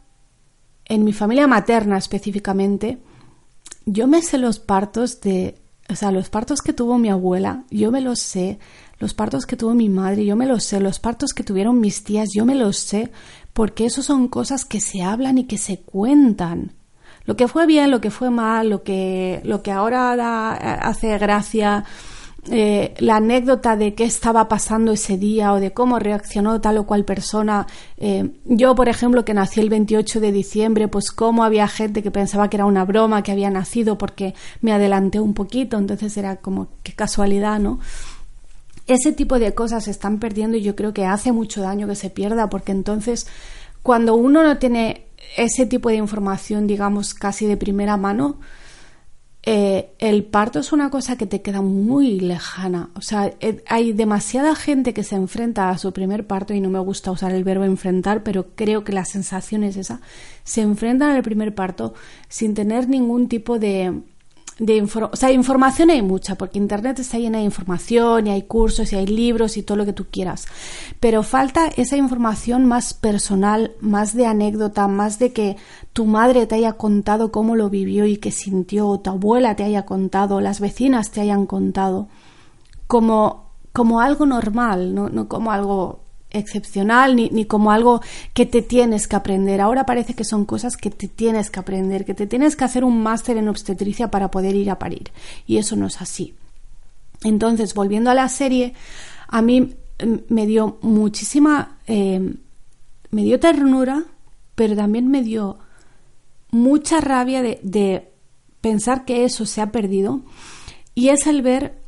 en 0.86 1.04
mi 1.04 1.14
familia 1.14 1.46
materna 1.46 2.00
específicamente, 2.00 2.98
yo 3.86 4.08
me 4.08 4.24
sé 4.24 4.40
los 4.40 4.58
partos 4.58 5.22
de, 5.22 5.60
o 5.90 5.96
sea, 5.96 6.12
los 6.12 6.30
partos 6.30 6.64
que 6.64 6.74
tuvo 6.74 6.98
mi 6.98 7.10
abuela, 7.10 7.66
yo 7.70 7.92
me 7.92 8.02
los 8.02 8.20
sé, 8.20 8.58
los 9.00 9.14
partos 9.14 9.46
que 9.46 9.56
tuvo 9.56 9.74
mi 9.74 9.90
madre, 9.90 10.26
yo 10.26 10.36
me 10.36 10.46
los 10.46 10.64
sé, 10.64 10.80
los 10.80 11.00
partos 11.00 11.34
que 11.34 11.44
tuvieron 11.44 11.80
mis 11.80 12.04
tías, 12.04 12.30
yo 12.34 12.46
me 12.46 12.56
los 12.56 12.78
sé, 12.78 13.12
porque 13.54 13.86
eso 13.86 14.02
son 14.02 14.28
cosas 14.28 14.66
que 14.66 14.80
se 14.80 15.02
hablan 15.02 15.38
y 15.38 15.46
que 15.46 15.58
se 15.58 15.80
cuentan. 15.82 16.74
Lo 17.26 17.36
que 17.36 17.48
fue 17.48 17.66
bien, 17.66 17.92
lo 17.92 18.02
que 18.02 18.10
fue 18.10 18.30
mal, 18.30 18.70
lo 18.70 18.84
que, 18.84 19.42
lo 19.44 19.62
que 19.62 19.72
ahora 19.72 20.54
hace 20.76 21.18
gracia, 21.18 21.84
eh, 22.50 22.94
la 23.00 23.18
anécdota 23.18 23.76
de 23.76 23.94
qué 23.94 24.06
estaba 24.06 24.48
pasando 24.48 24.94
ese 24.94 25.18
día 25.18 25.52
o 25.52 25.60
de 25.60 25.74
cómo 25.74 26.00
reaccionó 26.00 26.62
tal 26.62 26.78
o 26.78 26.86
cual 26.86 27.04
persona. 27.04 27.68
Eh, 27.98 28.32
yo, 28.46 28.74
por 28.76 28.88
ejemplo, 28.88 29.26
que 29.26 29.34
nací 29.34 29.60
el 29.60 29.70
28 29.70 30.22
de 30.22 30.32
diciembre, 30.32 30.88
pues 30.88 31.12
cómo 31.12 31.44
había 31.44 31.68
gente 31.68 32.02
que 32.02 32.12
pensaba 32.12 32.50
que 32.50 32.56
era 32.56 32.66
una 32.66 32.86
broma 32.86 33.22
que 33.24 33.34
había 33.34 33.50
nacido 33.50 33.98
porque 33.98 34.34
me 34.62 34.72
adelanté 34.72 35.20
un 35.20 35.34
poquito, 35.34 35.78
entonces 35.78 36.16
era 36.16 36.38
como 36.38 36.70
qué 36.84 36.94
casualidad, 36.94 37.60
¿no? 37.60 37.80
Ese 38.88 39.12
tipo 39.12 39.38
de 39.38 39.54
cosas 39.54 39.84
se 39.84 39.92
están 39.92 40.20
perdiendo 40.20 40.58
y 40.58 40.62
yo 40.62 40.76
creo 40.76 40.94
que 40.94 41.06
hace 41.06 41.32
mucho 41.32 41.62
daño 41.62 41.88
que 41.88 41.96
se 41.96 42.10
pierda 42.10 42.50
porque 42.50 42.72
entonces 42.72 43.28
cuando 43.84 44.16
uno 44.16 44.44
no 44.44 44.58
tiene 44.58 45.08
ese 45.36 45.66
tipo 45.66 45.90
de 45.90 45.96
información, 45.96 46.68
digamos, 46.68 47.14
casi 47.14 47.46
de 47.46 47.58
primera 47.58 47.98
mano, 47.98 48.40
eh, 49.50 49.92
el 50.00 50.26
parto 50.26 50.60
es 50.60 50.74
una 50.74 50.90
cosa 50.90 51.18
que 51.18 51.26
te 51.26 51.42
queda 51.42 51.62
muy 51.62 52.20
lejana. 52.20 52.90
O 52.96 53.02
sea, 53.02 53.32
eh, 53.40 53.64
hay 53.68 53.94
demasiada 53.94 54.56
gente 54.56 54.94
que 54.94 55.04
se 55.04 55.16
enfrenta 55.16 55.70
a 55.70 55.78
su 55.78 55.94
primer 55.94 56.28
parto, 56.28 56.54
y 56.54 56.60
no 56.60 56.70
me 56.70 56.80
gusta 56.80 57.12
usar 57.12 57.32
el 57.32 57.46
verbo 57.46 57.64
enfrentar, 57.64 58.24
pero 58.24 58.48
creo 58.56 58.84
que 58.84 58.92
la 58.92 59.06
sensación 59.06 59.64
es 59.64 59.78
esa. 59.78 60.02
Se 60.44 60.60
enfrentan 60.60 61.12
al 61.12 61.24
primer 61.24 61.56
parto 61.56 61.94
sin 62.28 62.56
tener 62.56 62.90
ningún 62.90 63.30
tipo 63.30 63.58
de, 63.58 64.02
de 64.60 64.82
o 64.82 65.16
sea, 65.16 65.32
información 65.32 65.92
hay 65.92 66.02
mucha, 66.02 66.36
porque 66.36 66.58
Internet 66.58 67.00
está 67.00 67.20
llena 67.20 67.38
de 67.38 67.44
información 67.44 68.28
y 68.28 68.32
hay 68.32 68.44
cursos 68.44 68.92
y 68.92 68.96
hay 68.96 69.06
libros 69.06 69.56
y 69.58 69.64
todo 69.64 69.78
lo 69.78 69.86
que 69.86 69.94
tú 69.94 70.06
quieras. 70.10 70.48
Pero 71.00 71.22
falta 71.22 71.68
esa 71.68 71.96
información 71.98 72.66
más 72.66 72.94
personal, 72.94 73.74
más 73.82 74.16
de 74.16 74.26
anécdota, 74.26 74.88
más 74.88 75.20
de 75.20 75.32
que 75.32 75.58
tu 75.94 76.06
madre 76.06 76.48
te 76.48 76.56
haya 76.56 76.74
contado 76.74 77.32
cómo 77.32 77.56
lo 77.56 77.70
vivió 77.70 78.06
y 78.06 78.18
qué 78.18 78.32
sintió, 78.32 78.88
o 78.88 79.00
tu 79.00 79.12
abuela 79.12 79.56
te 79.56 79.64
haya 79.64 79.86
contado, 79.86 80.42
las 80.42 80.60
vecinas 80.60 81.12
te 81.12 81.22
hayan 81.22 81.46
contado, 81.46 82.08
como, 82.88 83.52
como 83.74 84.02
algo 84.02 84.26
normal, 84.26 84.96
no, 84.96 85.10
no 85.10 85.28
como 85.28 85.52
algo 85.52 86.07
excepcional 86.38 87.16
ni, 87.16 87.30
ni, 87.30 87.46
como 87.46 87.72
algo 87.72 88.02
que 88.34 88.46
te 88.46 88.62
tienes 88.62 89.08
que 89.08 89.16
aprender. 89.16 89.62
Ahora 89.62 89.86
parece 89.86 90.14
que 90.14 90.24
son 90.24 90.46
cosas 90.46 90.78
que 90.78 90.90
te 90.90 91.08
tienes 91.08 91.50
que 91.50 91.60
aprender, 91.60 92.06
que 92.06 92.14
te 92.14 92.28
tienes 92.28 92.56
que 92.56 92.64
hacer 92.64 92.84
un 92.84 93.02
máster 93.02 93.38
en 93.38 93.50
obstetricia 93.50 94.10
para 94.10 94.32
poder 94.32 94.56
ir 94.56 94.70
a 94.70 94.80
parir. 94.80 95.12
Y 95.46 95.58
eso 95.58 95.76
no 95.76 95.88
es 95.88 96.02
así. 96.02 96.34
Entonces, 97.24 97.74
volviendo 97.74 98.10
a 98.10 98.16
la 98.16 98.30
serie, 98.30 98.74
a 99.28 99.42
mí 99.42 99.62
mm, 99.62 100.16
me 100.30 100.46
dio 100.46 100.78
muchísima, 100.82 101.78
eh, 101.88 102.36
me 103.10 103.24
dio 103.24 103.40
ternura, 103.40 104.04
pero 104.56 104.76
también 104.76 105.08
me 105.10 105.24
dio 105.24 105.58
mucha 106.52 107.02
rabia 107.02 107.42
de 107.42 108.12
pensar 108.62 109.06
que 109.06 109.26
eso 109.26 109.46
se 109.46 109.62
ha 109.62 109.72
perdido. 109.72 110.22
Y 110.96 111.10
es 111.10 111.28
el 111.28 111.42
ver 111.42 111.80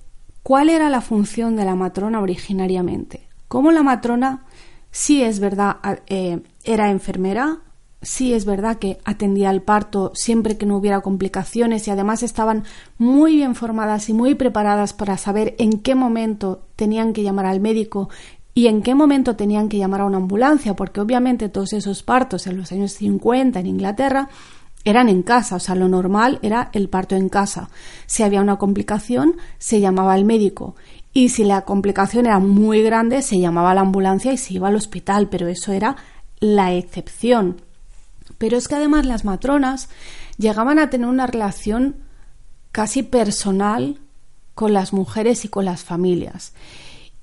cuál 0.43 0.69
era 0.69 0.89
la 0.89 1.01
función 1.01 1.55
de 1.55 1.65
la 1.65 1.75
matrona 1.75 2.21
originariamente 2.21 3.28
como 3.49 3.71
la 3.73 3.83
matrona 3.83 4.45
sí 4.91 5.21
es 5.21 5.39
verdad, 5.39 5.77
eh, 6.07 6.41
era 6.63 6.89
enfermera, 6.91 7.57
sí 8.01 8.33
es 8.33 8.45
verdad 8.45 8.77
que 8.77 8.99
atendía 9.03 9.49
al 9.49 9.61
parto 9.61 10.11
siempre 10.15 10.57
que 10.57 10.65
no 10.65 10.77
hubiera 10.77 11.01
complicaciones 11.01 11.87
y 11.87 11.91
además 11.91 12.23
estaban 12.23 12.63
muy 12.97 13.35
bien 13.35 13.55
formadas 13.55 14.07
y 14.07 14.13
muy 14.13 14.35
preparadas 14.35 14.93
para 14.93 15.17
saber 15.17 15.55
en 15.57 15.79
qué 15.79 15.95
momento 15.95 16.61
tenían 16.75 17.11
que 17.11 17.23
llamar 17.23 17.47
al 17.47 17.59
médico 17.59 18.09
y 18.53 18.67
en 18.67 18.81
qué 18.81 18.95
momento 18.95 19.35
tenían 19.35 19.67
que 19.67 19.77
llamar 19.77 20.01
a 20.01 20.05
una 20.05 20.17
ambulancia, 20.17 20.75
porque 20.75 21.01
obviamente 21.01 21.49
todos 21.49 21.73
esos 21.73 22.03
partos 22.03 22.47
en 22.47 22.57
los 22.57 22.71
años 22.71 22.91
50 22.93 23.59
en 23.59 23.65
Inglaterra 23.65 24.29
eran 24.85 25.09
en 25.09 25.23
casa, 25.23 25.57
o 25.57 25.59
sea, 25.59 25.75
lo 25.75 25.87
normal 25.87 26.39
era 26.41 26.69
el 26.73 26.89
parto 26.89 27.15
en 27.15 27.29
casa. 27.29 27.69
Si 28.05 28.23
había 28.23 28.41
una 28.41 28.57
complicación, 28.57 29.35
se 29.57 29.79
llamaba 29.79 30.13
al 30.13 30.25
médico 30.25 30.75
y 31.13 31.29
si 31.29 31.43
la 31.43 31.61
complicación 31.61 32.27
era 32.27 32.39
muy 32.39 32.81
grande, 32.81 33.21
se 33.21 33.39
llamaba 33.39 33.71
a 33.71 33.73
la 33.73 33.81
ambulancia 33.81 34.31
y 34.31 34.37
se 34.37 34.53
iba 34.53 34.67
al 34.67 34.75
hospital, 34.75 35.29
pero 35.29 35.47
eso 35.47 35.71
era 35.71 35.95
la 36.39 36.73
excepción. 36.73 37.61
Pero 38.37 38.57
es 38.57 38.67
que 38.67 38.75
además 38.75 39.05
las 39.05 39.25
matronas 39.25 39.89
llegaban 40.37 40.79
a 40.79 40.89
tener 40.89 41.07
una 41.07 41.27
relación 41.27 41.95
casi 42.71 43.03
personal 43.03 43.97
con 44.53 44.73
las 44.73 44.93
mujeres 44.93 45.45
y 45.45 45.47
con 45.47 45.65
las 45.65 45.83
familias. 45.83 46.53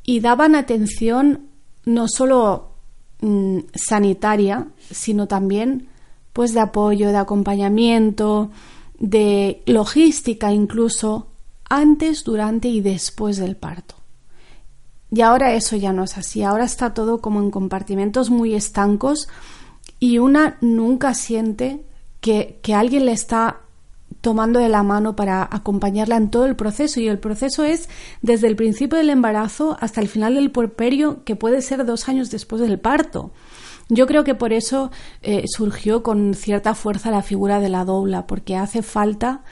Y 0.02 0.20
daban 0.20 0.54
atención 0.54 1.46
no 1.84 2.08
solo 2.08 2.72
mm, 3.20 3.58
sanitaria, 3.74 4.66
sino 4.90 5.28
también 5.28 5.88
pues 6.32 6.52
de 6.52 6.60
apoyo, 6.60 7.08
de 7.08 7.16
acompañamiento, 7.16 8.50
de 8.98 9.62
logística 9.66 10.52
incluso 10.52 11.28
antes, 11.68 12.24
durante 12.24 12.68
y 12.68 12.80
después 12.80 13.36
del 13.36 13.56
parto. 13.56 13.96
Y 15.10 15.20
ahora 15.20 15.54
eso 15.54 15.76
ya 15.76 15.92
no 15.92 16.04
es 16.04 16.18
así, 16.18 16.42
ahora 16.42 16.64
está 16.64 16.92
todo 16.92 17.20
como 17.20 17.40
en 17.40 17.50
compartimentos 17.50 18.30
muy 18.30 18.54
estancos 18.54 19.28
y 20.00 20.18
una 20.18 20.58
nunca 20.60 21.14
siente 21.14 21.84
que, 22.20 22.58
que 22.62 22.74
alguien 22.74 23.06
le 23.06 23.12
está 23.12 23.60
tomando 24.20 24.58
de 24.58 24.68
la 24.68 24.82
mano 24.82 25.14
para 25.14 25.48
acompañarla 25.50 26.16
en 26.16 26.30
todo 26.30 26.46
el 26.46 26.56
proceso 26.56 27.00
y 27.00 27.08
el 27.08 27.18
proceso 27.18 27.62
es 27.62 27.88
desde 28.22 28.48
el 28.48 28.56
principio 28.56 28.98
del 28.98 29.10
embarazo 29.10 29.76
hasta 29.80 30.00
el 30.00 30.08
final 30.08 30.34
del 30.34 30.50
porperio 30.50 31.22
que 31.24 31.36
puede 31.36 31.62
ser 31.62 31.84
dos 31.86 32.08
años 32.08 32.30
después 32.30 32.60
del 32.60 32.80
parto. 32.80 33.30
Yo 33.88 34.06
creo 34.06 34.24
que 34.24 34.34
por 34.34 34.52
eso 34.52 34.90
eh, 35.22 35.44
surgió 35.46 36.02
con 36.02 36.34
cierta 36.34 36.74
fuerza 36.74 37.12
la 37.12 37.22
figura 37.22 37.60
de 37.60 37.68
la 37.68 37.84
dobla, 37.84 38.26
porque 38.26 38.56
hace 38.56 38.82
falta 38.82 39.42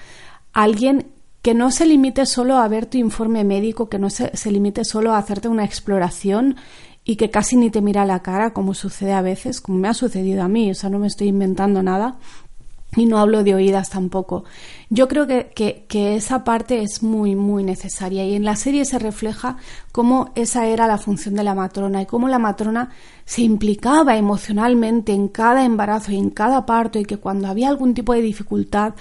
alguien 0.52 1.13
que 1.44 1.52
no 1.52 1.70
se 1.70 1.84
limite 1.84 2.24
solo 2.24 2.56
a 2.56 2.66
ver 2.68 2.86
tu 2.86 2.96
informe 2.96 3.44
médico, 3.44 3.90
que 3.90 3.98
no 3.98 4.08
se, 4.08 4.32
limite 4.50 4.82
solo 4.82 5.12
a 5.12 5.18
hacerte 5.18 5.46
una 5.46 5.66
exploración 5.66 6.56
y 7.04 7.16
que 7.16 7.30
casi 7.30 7.56
ni 7.56 7.68
te 7.68 7.82
mira 7.82 8.06
la 8.06 8.22
cara, 8.22 8.54
como 8.54 8.72
sucede 8.72 9.12
a 9.12 9.20
veces, 9.20 9.60
como 9.60 9.76
me 9.76 9.88
ha 9.88 9.92
sucedido 9.92 10.42
a 10.42 10.48
mí, 10.48 10.70
o 10.70 10.74
sea, 10.74 10.88
no 10.88 10.98
me 10.98 11.06
estoy 11.06 11.28
inventando 11.28 11.82
nada 11.82 12.16
y 12.96 13.04
no 13.04 13.18
hablo 13.18 13.44
de 13.44 13.54
oídas 13.54 13.90
tampoco. 13.90 14.44
Yo 14.88 15.06
creo 15.06 15.26
que, 15.26 15.84
que, 15.86 16.16
esa 16.16 16.44
parte 16.44 16.82
es 16.82 17.02
muy, 17.02 17.36
muy 17.36 17.62
necesaria 17.62 18.24
y 18.24 18.36
en 18.36 18.44
la 18.44 18.56
serie 18.56 18.86
se 18.86 18.98
refleja 18.98 19.58
cómo 19.92 20.32
esa 20.36 20.66
era 20.68 20.86
la 20.86 20.96
función 20.96 21.34
de 21.34 21.44
la 21.44 21.54
matrona 21.54 22.00
y 22.00 22.06
cómo 22.06 22.26
la 22.26 22.38
matrona 22.38 22.88
se 23.26 23.42
implicaba 23.42 24.16
emocionalmente 24.16 25.12
en 25.12 25.28
cada 25.28 25.66
embarazo 25.66 26.10
y 26.12 26.16
en 26.16 26.30
cada 26.30 26.64
parto 26.64 26.98
y 26.98 27.04
que 27.04 27.18
cuando 27.18 27.48
había 27.48 27.68
algún 27.68 27.92
tipo 27.92 28.14
de 28.14 28.22
dificultad 28.22 28.94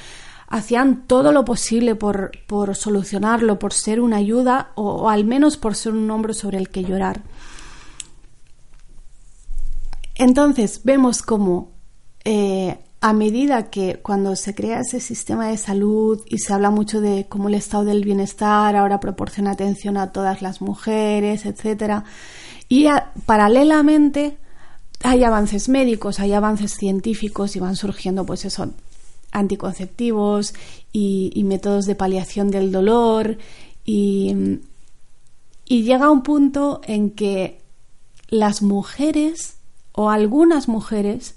hacían 0.53 1.07
todo 1.07 1.31
lo 1.31 1.45
posible 1.45 1.95
por, 1.95 2.29
por 2.45 2.75
solucionarlo, 2.75 3.57
por 3.57 3.73
ser 3.73 3.99
una 3.99 4.17
ayuda 4.17 4.71
o, 4.75 5.09
al 5.09 5.25
menos 5.25 5.57
por 5.57 5.73
ser 5.75 5.93
un 5.93 6.09
hombro 6.11 6.35
sobre 6.35 6.59
el 6.59 6.69
que 6.69 6.83
llorar. 6.83 7.23
Entonces 10.13 10.81
vemos 10.83 11.23
cómo 11.23 11.71
eh, 12.23 12.77
a 13.01 13.13
medida 13.13 13.71
que 13.71 13.99
cuando 14.03 14.35
se 14.35 14.53
crea 14.53 14.81
ese 14.81 14.99
sistema 14.99 15.47
de 15.47 15.57
salud 15.57 16.21
y 16.27 16.37
se 16.37 16.53
habla 16.53 16.69
mucho 16.69 17.01
de 17.01 17.25
cómo 17.27 17.47
el 17.47 17.55
estado 17.55 17.85
del 17.85 18.05
bienestar 18.05 18.75
ahora 18.75 18.99
proporciona 18.99 19.51
atención 19.51 19.97
a 19.97 20.11
todas 20.11 20.43
las 20.43 20.61
mujeres, 20.61 21.47
etcétera, 21.47 22.03
y 22.69 22.85
paralelamente 23.25 24.37
hay 25.01 25.23
avances 25.23 25.67
médicos, 25.67 26.19
hay 26.19 26.33
avances 26.33 26.75
científicos 26.75 27.55
y 27.55 27.59
van 27.59 27.75
surgiendo 27.75 28.23
pues 28.23 28.45
eso 28.45 28.71
anticonceptivos 29.33 30.53
y, 30.91 31.43
métodos 31.43 31.85
de 31.85 31.95
paliación 31.95 32.49
del 32.49 32.71
dolor 32.71 33.37
y, 33.83 34.59
y 35.65 35.83
llega 35.83 36.09
un 36.09 36.23
punto 36.23 36.79
en 36.85 37.11
que 37.11 37.61
las 38.29 38.61
mujeres 38.61 39.57
o 39.91 40.09
algunas 40.09 40.67
mujeres 40.67 41.35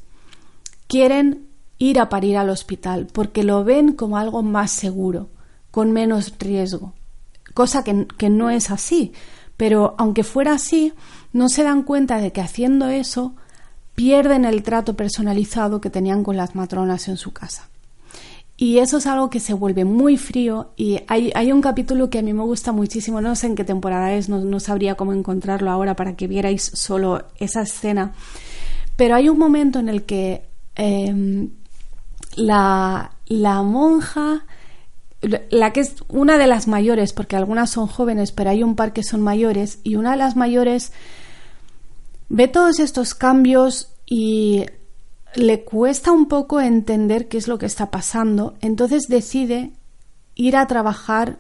quieren 0.87 1.47
ir 1.79 2.01
a 2.01 2.09
parir 2.09 2.37
al 2.37 2.51
hospital 2.51 3.09
porque 3.13 3.43
lo 3.43 3.65
ven 3.65 3.93
como 3.93 4.17
algo 4.17 4.43
más 4.43 4.71
seguro, 4.71 5.29
con 5.71 5.93
menos 5.93 6.35
riesgo, 6.39 6.95
cosa 7.55 7.85
que, 7.85 8.07
que, 8.17 8.31
no 8.31 8.51
es 8.51 8.71
así. 8.71 9.13
Pero 9.57 9.95
aunque 9.99 10.23
fuera 10.23 10.53
así, 10.53 10.93
no 11.33 11.49
se 11.49 11.63
dan 11.63 11.83
cuenta 11.83 12.19
de 12.19 12.33
que 12.33 12.41
haciendo 12.41 12.89
eso 12.89 13.35
pierden 13.95 14.45
el 14.45 14.63
trato 14.63 14.97
personalizado 14.97 15.81
que 15.81 15.91
tenían 15.91 16.23
con 16.23 16.37
las 16.37 16.55
matronas 16.55 17.09
en 17.09 17.17
su 17.17 17.33
casa. 17.33 17.69
Y 18.59 18.79
eso 18.79 18.97
es 18.97 19.07
algo 19.07 19.29
que 19.29 19.39
se 19.39 19.53
vuelve 19.53 19.85
muy 19.85 20.17
frío 20.17 20.71
y 20.77 21.01
hay, 21.09 21.31
hay, 21.35 21.53
un 21.53 21.61
capítulo 21.61 22.09
que 22.09 22.21
a 22.21 22.23
mí 22.23 22.33
me 22.33 22.43
gusta 22.43 22.73
muchísimo, 22.73 23.21
no 23.21 23.37
sé 23.37 23.49
en 23.49 23.55
qué 23.55 23.65
temporada 23.65 24.15
es, 24.15 24.31
no, 24.31 24.61
sabría 24.61 24.95
cómo 24.95 25.13
encontrarlo 25.13 25.71
ahora 25.71 25.95
para 25.95 26.17
que 26.17 26.27
vierais 26.27 26.63
solo 26.63 27.25
esa 27.39 27.63
escena, 27.63 28.15
pero 28.97 29.15
hay 29.15 29.29
un 29.29 29.39
momento 29.39 29.79
en 29.79 29.91
el 29.91 30.05
que 30.05 30.45
em, 30.75 31.51
la, 32.35 33.11
la 33.27 33.63
monja, 33.63 34.47
la 35.51 35.73
que 35.75 35.81
es 35.81 35.97
una 36.09 36.39
de 36.39 36.47
las 36.47 36.67
mayores, 36.67 37.13
porque 37.13 37.37
algunas 37.37 37.69
son 37.69 37.87
jóvenes, 37.87 38.33
pero 38.33 38.49
hay 38.49 38.63
un 38.63 38.75
par 38.75 38.95
que 38.95 39.03
son 39.03 39.21
mayores, 39.21 39.81
y 39.85 39.97
una 39.97 40.13
de 40.13 40.17
las 40.17 40.35
mayores 40.35 40.93
ve 42.31 42.49
todos 42.49 42.81
estos 42.81 43.15
cambios 43.15 43.91
y 44.07 44.65
le 45.37 45.65
cuesta 45.65 46.13
un 46.13 46.27
poco 46.27 46.61
entender 46.61 47.29
qué 47.29 47.39
es 47.39 47.49
lo 47.49 47.59
que 47.59 47.67
está 47.67 47.91
pasando, 47.91 48.55
entonces 48.61 49.09
decide 49.09 49.73
ir 50.35 50.57
a 50.57 50.67
trabajar. 50.67 51.39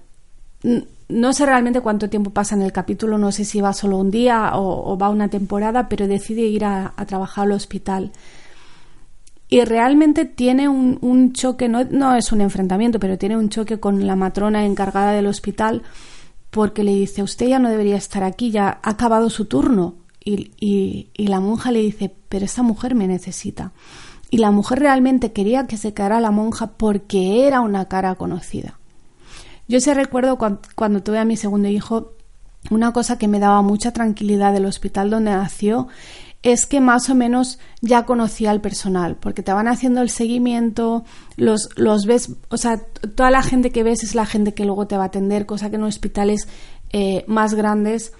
No 1.09 1.33
sé 1.33 1.47
realmente 1.47 1.81
cuánto 1.81 2.11
tiempo 2.11 2.31
pasa 2.31 2.55
en 2.55 2.63
el 2.63 2.73
capítulo, 2.73 3.19
no 3.19 3.33
sé 3.33 3.45
si 3.45 3.61
va 3.61 3.73
solo 3.73 3.99
un 3.99 4.11
día 4.11 4.53
o, 4.55 4.97
va 4.99 5.09
una 5.09 5.29
temporada, 5.29 5.89
pero 5.89 6.09
decide 6.09 6.43
ir 6.43 6.65
a, 6.65 6.95
trabajar 7.07 7.45
al 7.45 7.53
hospital. 7.53 8.13
Y 9.49 9.65
realmente 9.65 10.25
tiene 10.25 10.69
un, 10.69 11.33
choque, 11.33 11.69
no, 11.69 11.85
no 11.85 12.17
es 12.17 12.33
un 12.33 12.41
enfrentamiento, 12.41 12.99
pero 12.99 13.17
tiene 13.17 13.37
un 13.37 13.49
choque 13.49 13.79
con 13.79 14.07
la 14.07 14.17
matrona 14.17 14.67
encargada 14.67 15.13
del 15.13 15.27
hospital 15.27 15.83
porque 16.51 16.85
le 16.85 16.95
dice, 16.95 17.23
usted 17.23 17.49
ya 17.49 17.59
no 17.59 17.69
debería 17.69 17.97
estar 17.97 18.25
aquí, 18.25 18.51
ya 18.51 18.81
ha 18.83 18.91
acabado 18.91 19.31
su 19.31 19.45
turno. 19.45 20.06
Y, 20.29 21.09
la 21.17 21.39
monja 21.39 21.71
le 21.71 21.81
dice, 21.81 22.13
pero 22.29 22.45
esa 22.45 22.63
mujer 22.63 22.97
me 22.97 23.07
necesita. 23.07 23.73
Y 24.29 24.39
la 24.39 24.51
mujer 24.51 24.81
realmente 24.81 25.33
quería 25.33 25.69
que 25.69 25.77
se 25.77 25.95
quedara 25.95 26.21
la 26.21 26.33
monja 26.33 26.73
porque 26.73 27.47
era 27.47 27.61
una 27.61 27.87
cara 27.87 28.17
conocida. 28.17 28.79
Yo 29.69 29.81
se 29.81 29.95
recuerdo 29.95 30.37
cuando, 30.37 31.03
tuve 31.03 31.21
a 31.21 31.25
mi 31.25 31.37
segundo 31.37 31.69
hijo, 31.69 32.13
una 32.71 32.93
cosa 32.93 33.19
que 33.19 33.29
me 33.29 33.39
daba 33.39 33.63
mucha 33.63 33.93
tranquilidad 33.93 34.53
del 34.53 34.67
hospital 34.67 35.11
donde 35.11 35.31
nació 35.31 35.87
es 36.43 36.67
que 36.67 36.81
más 36.81 37.09
o 37.09 37.15
menos 37.15 37.59
ya 37.81 38.05
conocía 38.05 38.51
al 38.51 38.61
personal, 38.61 39.17
porque 39.17 39.43
te 39.43 39.53
van 39.53 39.69
haciendo 39.69 40.03
el 40.03 40.11
seguimiento, 40.11 41.05
los, 41.37 41.71
los 41.77 42.07
ves, 42.07 42.33
o 42.51 42.57
sea, 42.57 42.79
toda 43.15 43.31
la 43.31 43.43
gente 43.43 43.71
que 43.71 43.83
ves 43.83 44.05
es 44.05 44.15
la 44.15 44.27
gente 44.27 44.55
que 44.55 44.65
luego 44.65 44.87
te 44.87 44.97
va 44.97 45.05
a 45.05 45.07
atender, 45.07 45.47
cosa 45.47 45.71
que 45.71 45.77
en 45.77 45.85
hospitales 45.85 46.47
eh, 46.91 47.25
más 47.27 47.55
grandes 47.55 48.13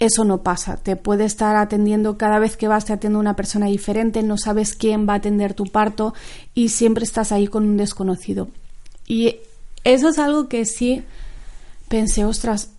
eso 0.00 0.24
no 0.24 0.42
pasa. 0.42 0.78
Te 0.78 0.96
puede 0.96 1.24
estar 1.24 1.54
atendiendo 1.56 2.18
cada 2.18 2.38
vez 2.38 2.56
que 2.56 2.66
vas, 2.66 2.86
te 2.86 2.94
atiende 2.94 3.18
una 3.18 3.36
persona 3.36 3.66
diferente, 3.66 4.22
no 4.22 4.38
sabes 4.38 4.74
quién 4.74 5.08
va 5.08 5.12
a 5.12 5.16
atender 5.16 5.54
tu 5.54 5.64
parto 5.64 6.14
y 6.54 6.70
siempre 6.70 7.04
estás 7.04 7.30
ahí 7.30 7.46
con 7.46 7.64
un 7.64 7.76
desconocido. 7.76 8.48
Y 9.06 9.36
eso 9.84 10.08
es 10.08 10.18
algo 10.18 10.48
que 10.48 10.64
sí 10.64 11.02
pensé, 11.88 12.24
ostras, 12.24 12.70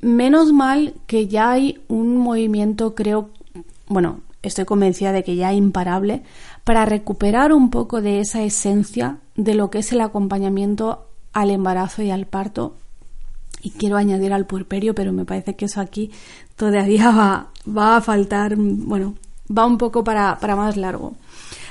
menos 0.00 0.52
mal 0.52 0.94
que 1.06 1.28
ya 1.28 1.50
hay 1.50 1.80
un 1.88 2.18
movimiento, 2.18 2.94
creo, 2.94 3.30
bueno, 3.88 4.20
estoy 4.42 4.66
convencida 4.66 5.12
de 5.12 5.24
que 5.24 5.36
ya 5.36 5.54
imparable, 5.54 6.22
para 6.64 6.84
recuperar 6.84 7.52
un 7.52 7.70
poco 7.70 8.02
de 8.02 8.20
esa 8.20 8.42
esencia 8.42 9.18
de 9.34 9.54
lo 9.54 9.70
que 9.70 9.78
es 9.78 9.92
el 9.92 10.00
acompañamiento 10.02 11.06
al 11.32 11.50
embarazo 11.50 12.02
y 12.02 12.10
al 12.10 12.26
parto 12.26 12.74
y 13.66 13.70
quiero 13.70 13.96
añadir 13.96 14.32
al 14.32 14.46
puerperio, 14.46 14.94
pero 14.94 15.12
me 15.12 15.24
parece 15.24 15.56
que 15.56 15.64
eso 15.64 15.80
aquí 15.80 16.12
todavía 16.54 17.10
va, 17.10 17.50
va 17.66 17.96
a 17.96 18.00
faltar, 18.00 18.54
bueno, 18.56 19.16
va 19.50 19.66
un 19.66 19.76
poco 19.76 20.04
para, 20.04 20.38
más 20.40 20.76
largo. 20.76 21.16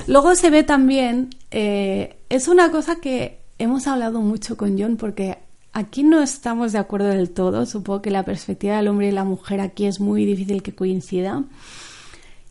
Luego 0.06 0.36
se 0.36 0.50
ve 0.50 0.64
también, 0.64 1.30
eh, 1.52 2.18
es 2.28 2.50
una 2.50 2.70
cosa 2.70 2.98
que 2.98 3.40
hemos 3.60 3.88
hablado 3.88 4.20
mucho 4.20 4.58
con 4.58 4.78
John 4.78 4.98
porque 4.98 5.38
aquí 5.72 6.04
no 6.04 6.22
estamos 6.22 6.74
de 6.74 6.80
acuerdo 6.80 7.08
del 7.08 7.30
todo, 7.30 7.66
supongo 7.66 8.02
que 8.02 8.12
la 8.12 8.26
perspectiva 8.26 8.76
del 8.76 8.90
hombre 8.90 9.08
y 9.08 9.12
la 9.12 9.24
mujer 9.24 9.62
aquí 9.62 9.86
es 9.86 10.02
muy 10.02 10.26
difícil 10.26 10.64
que 10.64 10.76
coincida, 10.76 11.46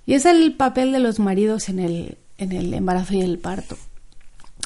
y 0.07 0.15
es 0.15 0.25
el 0.25 0.55
papel 0.55 0.91
de 0.91 1.01
los 1.01 1.19
maridos 1.19 1.69
en 1.69 1.81
el, 1.81 2.17
en 2.39 2.53
el 2.53 2.73
embarazo 2.73 3.13
y 3.13 3.21
el 3.21 3.39
parto. 3.39 3.77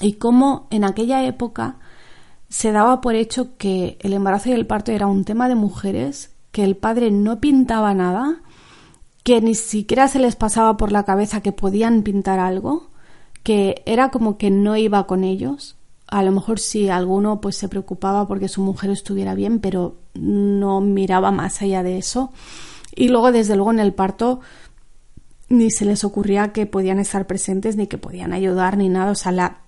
Y 0.00 0.12
cómo 0.12 0.68
en 0.70 0.84
aquella 0.84 1.24
época 1.24 1.78
se 2.48 2.72
daba 2.72 3.00
por 3.00 3.14
hecho 3.14 3.56
que 3.56 3.98
el 4.00 4.12
embarazo 4.12 4.48
y 4.48 4.52
el 4.52 4.66
parto 4.66 4.92
era 4.92 5.06
un 5.06 5.24
tema 5.24 5.48
de 5.48 5.54
mujeres, 5.54 6.30
que 6.50 6.64
el 6.64 6.76
padre 6.76 7.10
no 7.10 7.40
pintaba 7.40 7.92
nada, 7.94 8.40
que 9.22 9.40
ni 9.40 9.54
siquiera 9.54 10.08
se 10.08 10.18
les 10.18 10.36
pasaba 10.36 10.76
por 10.76 10.90
la 10.90 11.04
cabeza 11.04 11.42
que 11.42 11.52
podían 11.52 12.02
pintar 12.02 12.38
algo, 12.38 12.88
que 13.42 13.82
era 13.84 14.10
como 14.10 14.38
que 14.38 14.50
no 14.50 14.76
iba 14.76 15.06
con 15.06 15.24
ellos. 15.24 15.76
A 16.06 16.22
lo 16.22 16.32
mejor 16.32 16.58
sí 16.58 16.88
alguno 16.88 17.40
pues 17.42 17.56
se 17.56 17.68
preocupaba 17.68 18.26
porque 18.26 18.48
su 18.48 18.62
mujer 18.62 18.90
estuviera 18.90 19.34
bien, 19.34 19.60
pero 19.60 19.96
no 20.14 20.80
miraba 20.80 21.30
más 21.30 21.60
allá 21.60 21.82
de 21.82 21.98
eso. 21.98 22.32
Y 22.96 23.08
luego 23.08 23.30
desde 23.30 23.56
luego 23.56 23.70
en 23.70 23.80
el 23.80 23.92
parto 23.92 24.40
ni 25.50 25.70
se 25.70 25.84
les 25.84 26.04
ocurría 26.04 26.52
que 26.52 26.66
podían 26.66 26.98
estar 26.98 27.26
presentes 27.26 27.76
ni 27.76 27.86
que 27.86 27.98
podían 27.98 28.32
ayudar 28.32 28.76
ni 28.76 28.88
nada, 28.88 29.12
o 29.12 29.14
sea, 29.14 29.32
la 29.32 29.58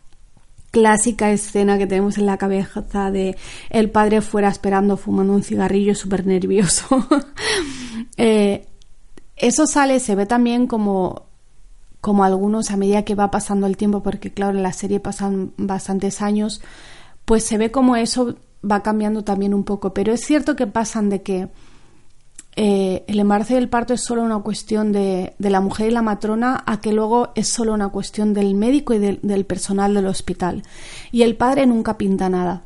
clásica 0.70 1.30
escena 1.30 1.78
que 1.78 1.86
tenemos 1.86 2.18
en 2.18 2.26
la 2.26 2.36
cabeza 2.36 3.10
de 3.10 3.36
el 3.70 3.90
padre 3.90 4.20
fuera 4.20 4.48
esperando 4.48 4.96
fumando 4.96 5.32
un 5.32 5.42
cigarrillo 5.42 5.94
súper 5.94 6.26
nervioso. 6.26 6.86
Eh, 8.16 8.66
eso 9.36 9.66
sale, 9.66 10.00
se 10.00 10.14
ve 10.14 10.24
también 10.24 10.66
como, 10.66 11.26
como 12.00 12.24
algunos 12.24 12.70
a 12.70 12.76
medida 12.76 13.04
que 13.04 13.14
va 13.14 13.30
pasando 13.30 13.66
el 13.66 13.76
tiempo, 13.76 14.02
porque 14.02 14.32
claro, 14.32 14.56
en 14.56 14.62
la 14.62 14.72
serie 14.72 15.00
pasan 15.00 15.52
bastantes 15.56 16.22
años, 16.22 16.62
pues 17.24 17.44
se 17.44 17.58
ve 17.58 17.70
como 17.70 17.96
eso 17.96 18.36
va 18.68 18.82
cambiando 18.82 19.22
también 19.22 19.54
un 19.54 19.64
poco. 19.64 19.92
Pero 19.92 20.12
es 20.12 20.20
cierto 20.24 20.56
que 20.56 20.66
pasan 20.66 21.10
de 21.10 21.22
que 21.22 21.48
eh, 22.56 23.04
el 23.06 23.20
embarazo 23.20 23.54
y 23.54 23.56
el 23.56 23.68
parto 23.68 23.94
es 23.94 24.02
solo 24.02 24.22
una 24.22 24.40
cuestión 24.40 24.92
de, 24.92 25.34
la 25.38 25.60
mujer 25.60 25.88
y 25.88 25.92
la 25.92 26.02
matrona 26.02 26.62
a 26.66 26.80
que 26.80 26.92
luego 26.92 27.30
es 27.34 27.48
solo 27.48 27.72
una 27.72 27.88
cuestión 27.88 28.34
del 28.34 28.54
médico 28.54 28.92
y 28.92 28.98
del 28.98 29.44
personal 29.46 29.94
del 29.94 30.06
hospital. 30.06 30.62
Y 31.12 31.22
el 31.22 31.36
padre 31.36 31.66
nunca 31.66 31.96
pinta 31.96 32.28
nada. 32.28 32.64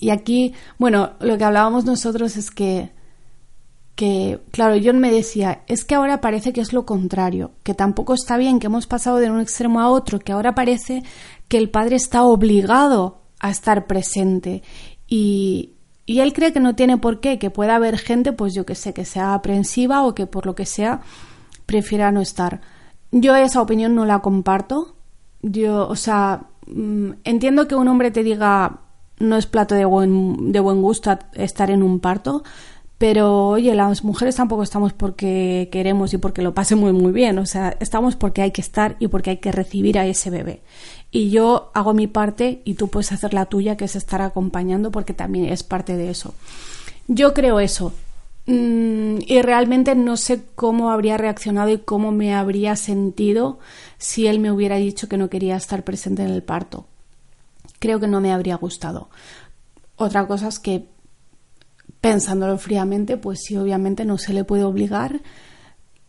Y 0.00 0.10
aquí, 0.10 0.54
bueno, 0.78 1.12
lo 1.20 1.36
que 1.36 1.44
hablábamos 1.44 1.84
nosotros 1.84 2.36
es 2.36 2.50
que, 2.50 2.90
que, 3.94 4.40
claro, 4.50 4.80
John 4.82 4.98
me 4.98 5.12
decía, 5.12 5.62
es 5.66 5.84
que 5.84 5.94
ahora 5.94 6.20
parece 6.20 6.52
que 6.52 6.60
es 6.60 6.72
lo 6.72 6.86
contrario, 6.86 7.52
que 7.62 7.74
tampoco 7.74 8.14
está 8.14 8.36
bien, 8.36 8.58
que 8.58 8.68
hemos 8.68 8.86
pasado 8.86 9.18
de 9.18 9.30
un 9.30 9.40
extremo 9.40 9.80
a 9.80 9.88
otro, 9.88 10.18
que 10.18 10.32
ahora 10.32 10.54
parece 10.54 11.02
que 11.48 11.58
el 11.58 11.70
padre 11.70 11.96
está 11.96 12.22
obligado 12.24 13.20
a 13.40 13.50
estar 13.50 13.86
presente. 13.86 14.62
Y, 15.06 15.71
y 16.04 16.20
él 16.20 16.32
cree 16.32 16.52
que 16.52 16.60
no 16.60 16.74
tiene 16.74 16.98
por 16.98 17.20
qué, 17.20 17.38
que 17.38 17.50
pueda 17.50 17.76
haber 17.76 17.98
gente, 17.98 18.32
pues 18.32 18.54
yo 18.54 18.66
que 18.66 18.74
sé, 18.74 18.92
que 18.92 19.04
sea 19.04 19.34
aprensiva 19.34 20.04
o 20.04 20.14
que 20.14 20.26
por 20.26 20.46
lo 20.46 20.54
que 20.54 20.66
sea 20.66 21.00
prefiera 21.66 22.10
no 22.10 22.20
estar. 22.20 22.60
Yo 23.12 23.36
esa 23.36 23.62
opinión 23.62 23.94
no 23.94 24.04
la 24.04 24.20
comparto. 24.20 24.96
Yo, 25.42 25.88
o 25.88 25.96
sea, 25.96 26.46
mm, 26.66 27.12
entiendo 27.24 27.68
que 27.68 27.74
un 27.76 27.88
hombre 27.88 28.10
te 28.10 28.22
diga 28.22 28.80
no 29.18 29.36
es 29.36 29.46
plato 29.46 29.74
de 29.74 29.84
buen, 29.84 30.52
de 30.52 30.60
buen 30.60 30.82
gusto 30.82 31.16
estar 31.34 31.70
en 31.70 31.82
un 31.82 32.00
parto, 32.00 32.42
pero 32.98 33.48
oye, 33.48 33.74
las 33.74 34.04
mujeres 34.04 34.36
tampoco 34.36 34.62
estamos 34.62 34.92
porque 34.92 35.68
queremos 35.72 36.12
y 36.14 36.18
porque 36.18 36.42
lo 36.42 36.54
pase 36.54 36.74
muy 36.74 36.92
muy 36.92 37.12
bien, 37.12 37.38
o 37.38 37.46
sea, 37.46 37.76
estamos 37.80 38.16
porque 38.16 38.42
hay 38.42 38.50
que 38.50 38.60
estar 38.60 38.96
y 38.98 39.08
porque 39.08 39.30
hay 39.30 39.36
que 39.38 39.52
recibir 39.52 39.98
a 39.98 40.06
ese 40.06 40.30
bebé 40.30 40.62
y 41.14 41.28
yo 41.28 41.70
hago 41.74 41.92
mi 41.92 42.06
parte 42.06 42.62
y 42.64 42.74
tú 42.74 42.88
puedes 42.88 43.12
hacer 43.12 43.34
la 43.34 43.44
tuya, 43.44 43.76
que 43.76 43.84
es 43.84 43.94
estar 43.94 44.22
acompañando, 44.22 44.90
porque 44.90 45.12
también 45.12 45.44
es 45.44 45.62
parte 45.62 45.94
de 45.96 46.08
eso. 46.08 46.34
Yo 47.06 47.34
creo 47.34 47.60
eso. 47.60 47.92
Mm, 48.46 49.18
y 49.26 49.42
realmente 49.42 49.94
no 49.94 50.16
sé 50.16 50.42
cómo 50.54 50.90
habría 50.90 51.18
reaccionado 51.18 51.68
y 51.68 51.78
cómo 51.78 52.10
me 52.10 52.34
habría 52.34 52.74
sentido 52.76 53.60
si 53.98 54.26
él 54.26 54.40
me 54.40 54.50
hubiera 54.50 54.76
dicho 54.76 55.06
que 55.06 55.18
no 55.18 55.28
quería 55.28 55.54
estar 55.54 55.84
presente 55.84 56.22
en 56.22 56.30
el 56.30 56.42
parto. 56.42 56.86
Creo 57.78 58.00
que 58.00 58.08
no 58.08 58.22
me 58.22 58.32
habría 58.32 58.56
gustado. 58.56 59.10
Otra 59.96 60.26
cosa 60.26 60.48
es 60.48 60.58
que, 60.58 60.86
pensándolo 62.00 62.56
fríamente, 62.56 63.18
pues 63.18 63.40
sí, 63.44 63.56
obviamente 63.56 64.06
no 64.06 64.16
se 64.16 64.32
le 64.32 64.44
puede 64.44 64.64
obligar, 64.64 65.20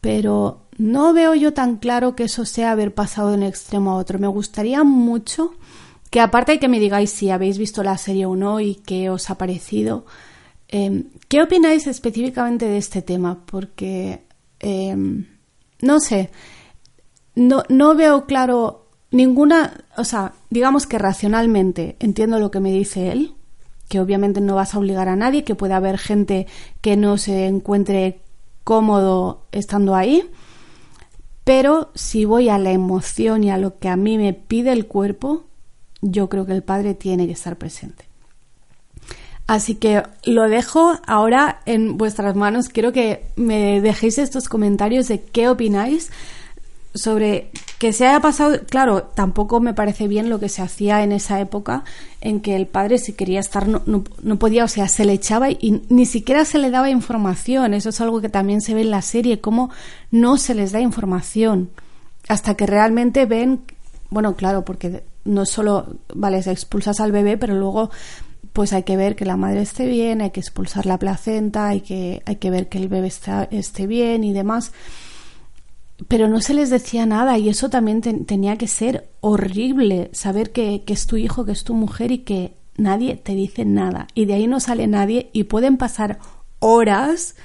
pero 0.03 0.63
no 0.77 1.13
veo 1.13 1.33
yo 1.33 1.53
tan 1.53 1.77
claro 1.77 2.13
que 2.13 2.25
eso 2.25 2.43
sea 2.43 2.73
haber 2.73 2.93
pasado 2.93 3.29
de 3.29 3.37
un 3.37 3.43
extremo 3.43 3.91
a 3.91 3.95
otro. 3.95 4.19
Me 4.19 4.27
gustaría 4.27 4.83
mucho 4.83 5.53
que 6.09 6.19
aparte 6.19 6.51
de 6.51 6.59
que 6.59 6.67
me 6.67 6.81
digáis 6.81 7.09
si 7.09 7.29
habéis 7.29 7.57
visto 7.57 7.83
la 7.83 7.97
serie 7.97 8.25
o 8.25 8.35
no 8.35 8.59
y 8.59 8.75
qué 8.75 9.09
os 9.09 9.29
ha 9.29 9.37
parecido, 9.37 10.05
em, 10.67 11.05
¿qué 11.29 11.41
opináis 11.41 11.87
específicamente 11.87 12.65
de 12.65 12.79
este 12.79 13.01
tema? 13.01 13.45
Porque, 13.45 14.25
em, 14.59 15.25
no 15.81 16.01
sé, 16.01 16.31
no, 17.35 17.63
no 17.69 17.95
veo 17.95 18.25
claro 18.25 18.87
ninguna, 19.09 19.85
o 19.95 20.03
sea, 20.03 20.33
digamos 20.49 20.85
que 20.85 20.97
racionalmente 20.97 21.95
entiendo 22.01 22.39
lo 22.39 22.51
que 22.51 22.59
me 22.59 22.73
dice 22.73 23.09
él, 23.09 23.35
que 23.87 24.01
obviamente 24.01 24.41
no 24.41 24.55
vas 24.55 24.75
a 24.75 24.79
obligar 24.79 25.07
a 25.07 25.15
nadie, 25.15 25.45
que 25.45 25.55
puede 25.55 25.75
haber 25.75 25.97
gente 25.97 26.45
que 26.81 26.97
no 26.97 27.17
se 27.17 27.45
encuentre 27.45 28.22
cómodo 28.63 29.45
estando 29.51 29.95
ahí, 29.95 30.29
pero 31.43 31.91
si 31.95 32.25
voy 32.25 32.49
a 32.49 32.57
la 32.57 32.71
emoción 32.71 33.43
y 33.43 33.51
a 33.51 33.57
lo 33.57 33.77
que 33.79 33.89
a 33.89 33.97
mí 33.97 34.17
me 34.17 34.33
pide 34.33 34.71
el 34.71 34.87
cuerpo, 34.87 35.43
yo 36.01 36.29
creo 36.29 36.45
que 36.45 36.53
el 36.53 36.63
padre 36.63 36.93
tiene 36.93 37.27
que 37.27 37.33
estar 37.33 37.57
presente. 37.57 38.05
Así 39.45 39.75
que 39.75 40.03
lo 40.23 40.47
dejo 40.47 40.99
ahora 41.05 41.61
en 41.65 41.97
vuestras 41.97 42.35
manos. 42.35 42.69
Quiero 42.69 42.93
que 42.93 43.25
me 43.35 43.81
dejéis 43.81 44.17
estos 44.17 44.47
comentarios 44.47 45.09
de 45.09 45.21
qué 45.21 45.49
opináis 45.49 46.11
sobre 46.95 47.51
que 47.83 47.91
se 47.91 48.07
haya 48.07 48.21
pasado, 48.21 48.61
claro, 48.69 49.03
tampoco 49.03 49.59
me 49.59 49.73
parece 49.73 50.07
bien 50.07 50.29
lo 50.29 50.39
que 50.39 50.47
se 50.47 50.61
hacía 50.61 51.03
en 51.03 51.11
esa 51.11 51.41
época 51.41 51.83
en 52.21 52.39
que 52.39 52.55
el 52.55 52.65
padre 52.65 52.97
si 52.97 53.11
quería 53.11 53.41
estar 53.41 53.67
no, 53.67 53.81
no, 53.85 54.39
podía, 54.39 54.63
o 54.63 54.69
sea, 54.69 54.87
se 54.87 55.03
le 55.03 55.11
echaba 55.11 55.51
y 55.51 55.81
ni 55.89 56.05
siquiera 56.05 56.45
se 56.45 56.59
le 56.59 56.71
daba 56.71 56.89
información. 56.89 57.73
Eso 57.73 57.89
es 57.89 57.99
algo 57.99 58.21
que 58.21 58.29
también 58.29 58.61
se 58.61 58.73
ve 58.73 58.83
en 58.83 58.91
la 58.91 59.01
serie, 59.01 59.41
cómo 59.41 59.69
no 60.11 60.37
se 60.37 60.55
les 60.55 60.71
da 60.71 60.79
información 60.79 61.71
hasta 62.29 62.55
que 62.55 62.65
realmente 62.65 63.25
ven, 63.25 63.59
bueno, 64.09 64.37
claro, 64.37 64.63
porque 64.63 65.03
no 65.25 65.45
solo, 65.45 65.97
vale, 66.15 66.41
se 66.41 66.53
expulsas 66.53 67.01
al 67.01 67.11
bebé, 67.11 67.37
pero 67.37 67.53
luego 67.53 67.91
pues 68.53 68.71
hay 68.71 68.83
que 68.83 68.95
ver 68.95 69.17
que 69.17 69.25
la 69.25 69.35
madre 69.35 69.61
esté 69.61 69.87
bien, 69.87 70.21
hay 70.21 70.31
que 70.31 70.39
expulsar 70.39 70.85
la 70.85 70.99
placenta, 70.99 71.67
hay 71.67 71.81
que, 71.81 72.23
hay 72.25 72.37
que 72.37 72.49
ver 72.49 72.69
que 72.69 72.77
el 72.77 72.87
bebé 72.87 73.07
está, 73.07 73.43
esté 73.51 73.87
bien 73.87 74.23
y 74.23 74.31
demás 74.31 74.71
pero 76.07 76.27
no 76.27 76.41
se 76.41 76.53
les 76.53 76.69
decía 76.69 77.05
nada 77.05 77.37
y 77.37 77.49
eso 77.49 77.69
también 77.69 78.01
tenía 78.01 78.57
que 78.57 78.67
ser 78.67 79.09
horrible, 79.21 80.09
saber 80.13 80.51
que, 80.51 80.83
que, 80.83 80.93
es 80.93 81.07
tu 81.07 81.17
hijo, 81.17 81.45
que 81.45 81.51
es 81.51 81.63
tu 81.63 81.73
mujer 81.73 82.11
y 82.11 82.19
que 82.19 82.55
nadie 82.77 83.15
te 83.15 83.35
dice 83.35 83.65
nada. 83.65 84.07
Y 84.13 84.25
de 84.25 84.33
ahí 84.33 84.47
no 84.47 84.59
sale 84.59 84.87
nadie 84.87 85.29
y 85.33 85.45
pueden 85.45 85.77
pasar 85.77 86.19
horas 86.59 87.35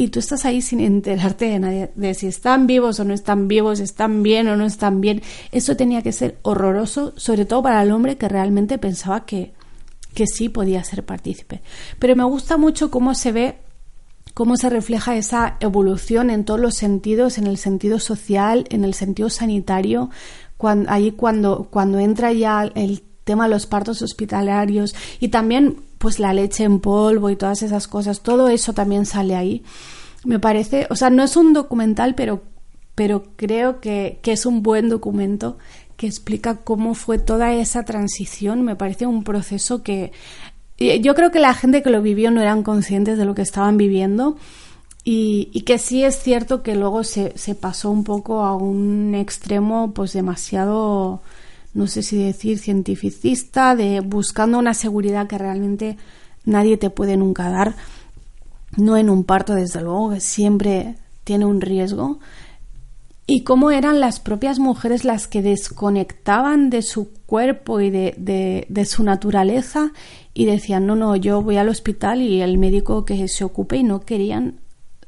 y 0.00 0.08
tú 0.08 0.18
estás 0.18 0.46
ahí 0.46 0.62
sin 0.62 0.80
enterarte 0.80 1.44
de 1.44 1.58
nadie, 1.58 1.90
de 1.94 2.14
si 2.14 2.26
están 2.26 2.66
vivos 2.66 2.98
o 3.00 3.04
no 3.04 3.12
están 3.12 3.48
vivos, 3.48 3.80
están 3.80 4.22
bien 4.22 4.48
o 4.48 4.56
no 4.56 4.64
están 4.64 5.02
bien. 5.02 5.20
Eso 5.52 5.76
tenía 5.76 6.00
que 6.00 6.12
ser 6.12 6.38
horroroso, 6.40 7.12
sobre 7.18 7.44
todo 7.44 7.62
para 7.62 7.82
el 7.82 7.90
hombre 7.90 8.16
que 8.16 8.26
realmente 8.26 8.78
pensaba 8.78 9.26
que, 9.26 9.52
que 10.14 10.26
sí 10.26 10.48
podía 10.48 10.82
ser 10.84 11.04
partícipe. 11.04 11.60
Pero 11.98 12.16
me 12.16 12.24
gusta 12.24 12.56
mucho 12.56 12.90
cómo 12.90 13.14
se 13.14 13.32
ve 13.32 13.58
cómo 14.34 14.56
se 14.56 14.70
refleja 14.70 15.16
esa 15.16 15.56
evolución 15.60 16.30
en 16.30 16.44
todos 16.44 16.60
los 16.60 16.74
sentidos, 16.74 17.38
en 17.38 17.46
el 17.46 17.56
sentido 17.56 17.98
social, 17.98 18.66
en 18.70 18.84
el 18.84 18.94
sentido 18.94 19.30
sanitario, 19.30 20.10
cuando, 20.56 20.90
ahí 20.90 21.12
cuando, 21.12 21.68
cuando 21.70 21.98
entra 21.98 22.32
ya 22.32 22.64
el 22.74 23.02
tema 23.24 23.44
de 23.44 23.50
los 23.50 23.66
partos 23.66 24.02
hospitalarios 24.02 24.94
y 25.20 25.28
también 25.28 25.76
pues 25.98 26.18
la 26.18 26.32
leche 26.32 26.64
en 26.64 26.80
polvo 26.80 27.30
y 27.30 27.36
todas 27.36 27.62
esas 27.62 27.86
cosas, 27.86 28.22
todo 28.22 28.48
eso 28.48 28.72
también 28.72 29.06
sale 29.06 29.36
ahí. 29.36 29.62
Me 30.24 30.38
parece, 30.38 30.86
o 30.90 30.96
sea, 30.96 31.10
no 31.10 31.22
es 31.22 31.36
un 31.36 31.52
documental, 31.52 32.14
pero, 32.14 32.42
pero 32.94 33.24
creo 33.36 33.80
que, 33.80 34.18
que 34.22 34.32
es 34.32 34.46
un 34.46 34.62
buen 34.62 34.88
documento 34.88 35.58
que 35.96 36.06
explica 36.06 36.56
cómo 36.56 36.94
fue 36.94 37.18
toda 37.18 37.52
esa 37.52 37.84
transición. 37.84 38.62
Me 38.62 38.76
parece 38.76 39.06
un 39.06 39.22
proceso 39.22 39.82
que 39.82 40.12
yo 40.80 41.14
creo 41.14 41.30
que 41.30 41.40
la 41.40 41.52
gente 41.52 41.82
que 41.82 41.90
lo 41.90 42.00
vivió 42.00 42.30
no 42.30 42.40
eran 42.40 42.62
conscientes 42.62 43.18
de 43.18 43.26
lo 43.26 43.34
que 43.34 43.42
estaban 43.42 43.76
viviendo 43.76 44.36
y, 45.04 45.62
que 45.66 45.78
sí 45.78 46.04
es 46.04 46.22
cierto 46.22 46.62
que 46.62 46.74
luego 46.74 47.04
se, 47.04 47.32
pasó 47.58 47.90
un 47.90 48.04
poco 48.04 48.42
a 48.42 48.54
un 48.54 49.14
extremo 49.14 49.92
pues 49.92 50.12
demasiado, 50.12 51.20
no 51.72 51.86
sé 51.86 52.02
si 52.02 52.22
decir, 52.22 52.58
cientificista, 52.58 53.76
de 53.76 54.00
buscando 54.00 54.58
una 54.58 54.74
seguridad 54.74 55.26
que 55.26 55.38
realmente 55.38 55.96
nadie 56.44 56.76
te 56.76 56.90
puede 56.90 57.16
nunca 57.16 57.50
dar. 57.50 57.76
No 58.76 58.96
en 58.96 59.10
un 59.10 59.24
parto, 59.24 59.54
desde 59.54 59.80
luego, 59.80 60.10
que 60.10 60.20
siempre 60.20 60.96
tiene 61.24 61.44
un 61.44 61.60
riesgo. 61.60 62.20
Y 63.26 63.42
cómo 63.42 63.70
eran 63.70 64.00
las 64.00 64.20
propias 64.20 64.58
mujeres 64.58 65.04
las 65.04 65.26
que 65.26 65.42
desconectaban 65.42 66.68
de 66.68 66.82
su 66.82 67.10
cuerpo 67.26 67.80
y 67.80 67.90
de 67.90 68.84
su 68.86 69.02
naturaleza 69.02 69.92
y 70.34 70.46
decían, 70.46 70.86
no, 70.86 70.96
no, 70.96 71.16
yo 71.16 71.42
voy 71.42 71.56
al 71.56 71.68
hospital 71.68 72.22
y 72.22 72.40
el 72.40 72.58
médico 72.58 73.04
que 73.04 73.28
se 73.28 73.44
ocupe 73.44 73.76
y 73.76 73.82
no 73.82 74.00
querían 74.00 74.60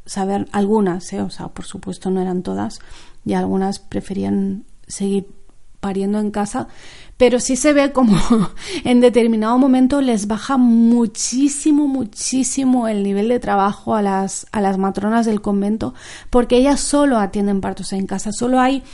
saber 0.04 0.48
algunas, 0.52 1.12
¿eh? 1.12 1.20
o 1.20 1.30
sea, 1.30 1.48
por 1.48 1.64
supuesto 1.64 2.10
no 2.10 2.20
eran 2.20 2.42
todas 2.42 2.80
y 3.24 3.34
algunas 3.34 3.78
preferían 3.78 4.64
seguir 4.86 5.26
pariendo 5.82 6.20
en 6.20 6.30
casa, 6.30 6.68
pero 7.16 7.40
sí 7.40 7.56
se 7.56 7.72
ve 7.72 7.92
como 7.92 8.16
en 8.84 9.00
determinado 9.00 9.58
momento 9.58 10.00
les 10.00 10.28
baja 10.28 10.56
muchísimo, 10.56 11.88
muchísimo 11.88 12.86
el 12.86 13.02
nivel 13.02 13.28
de 13.28 13.40
trabajo 13.40 13.96
a 13.96 14.02
las, 14.02 14.46
a 14.52 14.60
las 14.60 14.78
matronas 14.78 15.26
del 15.26 15.40
convento, 15.40 15.92
porque 16.30 16.56
ellas 16.56 16.78
solo 16.78 17.18
atienden 17.18 17.60
partos 17.60 17.92
en 17.92 18.06
casa, 18.06 18.30
solo 18.32 18.60
hay 18.60 18.84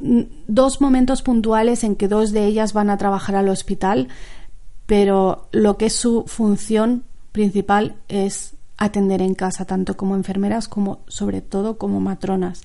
mm, 0.00 0.20
dos 0.46 0.80
momentos 0.80 1.22
puntuales 1.22 1.82
en 1.82 1.96
que 1.96 2.06
dos 2.06 2.30
de 2.30 2.44
ellas 2.46 2.72
van 2.72 2.90
a 2.90 2.98
trabajar 2.98 3.34
al 3.34 3.48
hospital, 3.48 4.06
pero 4.88 5.48
lo 5.52 5.76
que 5.76 5.84
es 5.86 5.92
su 5.92 6.24
función 6.26 7.04
principal 7.32 7.96
es 8.08 8.54
atender 8.78 9.20
en 9.20 9.34
casa, 9.34 9.66
tanto 9.66 9.98
como 9.98 10.14
enfermeras 10.14 10.66
como 10.66 11.00
sobre 11.08 11.42
todo 11.42 11.76
como 11.76 12.00
matronas. 12.00 12.62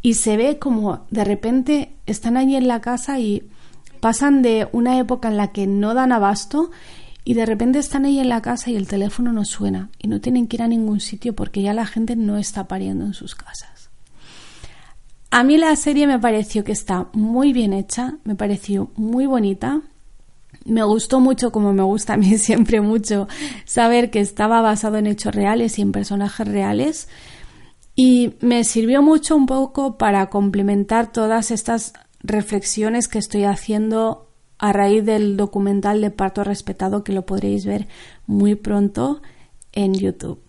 Y 0.00 0.14
se 0.14 0.38
ve 0.38 0.58
como 0.58 1.04
de 1.10 1.24
repente 1.24 1.92
están 2.06 2.38
allí 2.38 2.56
en 2.56 2.66
la 2.66 2.80
casa 2.80 3.20
y 3.20 3.46
pasan 4.00 4.40
de 4.40 4.70
una 4.72 4.98
época 4.98 5.28
en 5.28 5.36
la 5.36 5.48
que 5.48 5.66
no 5.66 5.92
dan 5.92 6.12
abasto 6.12 6.70
y 7.24 7.34
de 7.34 7.44
repente 7.44 7.78
están 7.78 8.06
ahí 8.06 8.20
en 8.20 8.30
la 8.30 8.40
casa 8.40 8.70
y 8.70 8.76
el 8.76 8.88
teléfono 8.88 9.30
no 9.34 9.44
suena 9.44 9.90
y 9.98 10.08
no 10.08 10.22
tienen 10.22 10.46
que 10.46 10.56
ir 10.56 10.62
a 10.62 10.68
ningún 10.68 11.00
sitio 11.00 11.34
porque 11.34 11.60
ya 11.60 11.74
la 11.74 11.84
gente 11.84 12.16
no 12.16 12.38
está 12.38 12.68
pariendo 12.68 13.04
en 13.04 13.12
sus 13.12 13.34
casas. 13.34 13.90
A 15.30 15.44
mí 15.44 15.58
la 15.58 15.76
serie 15.76 16.06
me 16.06 16.18
pareció 16.18 16.64
que 16.64 16.72
está 16.72 17.08
muy 17.12 17.52
bien 17.52 17.74
hecha, 17.74 18.14
me 18.24 18.34
pareció 18.34 18.92
muy 18.96 19.26
bonita, 19.26 19.82
me 20.66 20.82
gustó 20.82 21.20
mucho, 21.20 21.52
como 21.52 21.72
me 21.72 21.82
gusta 21.82 22.14
a 22.14 22.16
mí 22.16 22.38
siempre 22.38 22.80
mucho, 22.80 23.28
saber 23.64 24.10
que 24.10 24.20
estaba 24.20 24.60
basado 24.60 24.96
en 24.96 25.06
hechos 25.06 25.34
reales 25.34 25.78
y 25.78 25.82
en 25.82 25.92
personajes 25.92 26.46
reales. 26.46 27.08
Y 27.94 28.34
me 28.40 28.64
sirvió 28.64 29.00
mucho 29.02 29.36
un 29.36 29.46
poco 29.46 29.96
para 29.96 30.26
complementar 30.26 31.12
todas 31.12 31.50
estas 31.50 31.94
reflexiones 32.20 33.08
que 33.08 33.18
estoy 33.18 33.44
haciendo 33.44 34.28
a 34.58 34.72
raíz 34.72 35.04
del 35.04 35.36
documental 35.36 36.00
de 36.00 36.10
Parto 36.10 36.44
Respetado 36.44 37.04
que 37.04 37.12
lo 37.12 37.24
podréis 37.26 37.64
ver 37.64 37.88
muy 38.26 38.54
pronto 38.54 39.22
en 39.72 39.94
YouTube. 39.94 40.45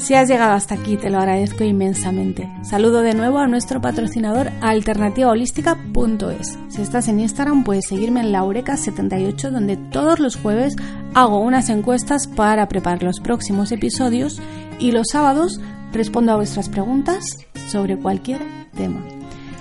Si 0.00 0.14
has 0.14 0.28
llegado 0.28 0.54
hasta 0.54 0.76
aquí, 0.76 0.96
te 0.96 1.10
lo 1.10 1.18
agradezco 1.18 1.62
inmensamente. 1.62 2.48
Saludo 2.62 3.02
de 3.02 3.12
nuevo 3.12 3.38
a 3.38 3.46
nuestro 3.46 3.82
patrocinador 3.82 4.50
alternativaholística.es. 4.62 6.58
Si 6.68 6.80
estás 6.80 7.08
en 7.08 7.20
Instagram, 7.20 7.64
puedes 7.64 7.86
seguirme 7.86 8.20
en 8.20 8.32
laureca78, 8.32 9.50
donde 9.50 9.76
todos 9.76 10.18
los 10.18 10.36
jueves 10.36 10.74
hago 11.12 11.40
unas 11.40 11.68
encuestas 11.68 12.28
para 12.28 12.66
preparar 12.66 13.02
los 13.02 13.20
próximos 13.20 13.72
episodios 13.72 14.40
y 14.78 14.92
los 14.92 15.08
sábados 15.12 15.60
respondo 15.92 16.32
a 16.32 16.36
vuestras 16.36 16.70
preguntas 16.70 17.22
sobre 17.68 17.98
cualquier 17.98 18.40
tema. 18.74 19.04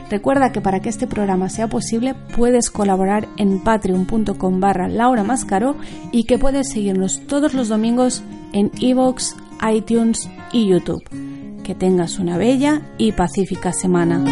Recuerda 0.10 0.54
que 0.54 0.62
para 0.62 0.80
que 0.80 0.88
este 0.88 1.06
programa 1.06 1.50
sea 1.50 1.68
posible 1.68 2.16
puedes 2.36 2.72
colaborar 2.72 3.28
en 3.36 3.62
patreon.com 3.62 4.60
barra 4.62 4.88
Laura 4.88 5.26
Mascaro 5.26 5.76
y 6.14 6.24
que 6.24 6.40
puedes 6.40 6.70
seguirnos 6.70 7.28
todos 7.28 7.54
los 7.54 7.68
domingos 7.68 8.24
en 8.54 8.72
iVoox, 8.80 9.36
iTunes 9.68 10.30
y 10.52 10.68
YouTube. 10.68 11.04
Que 11.64 11.76
tengas 11.76 12.20
una 12.20 12.38
bella 12.38 12.82
y 12.98 13.12
pacífica 13.12 13.74
semana. 13.74 14.24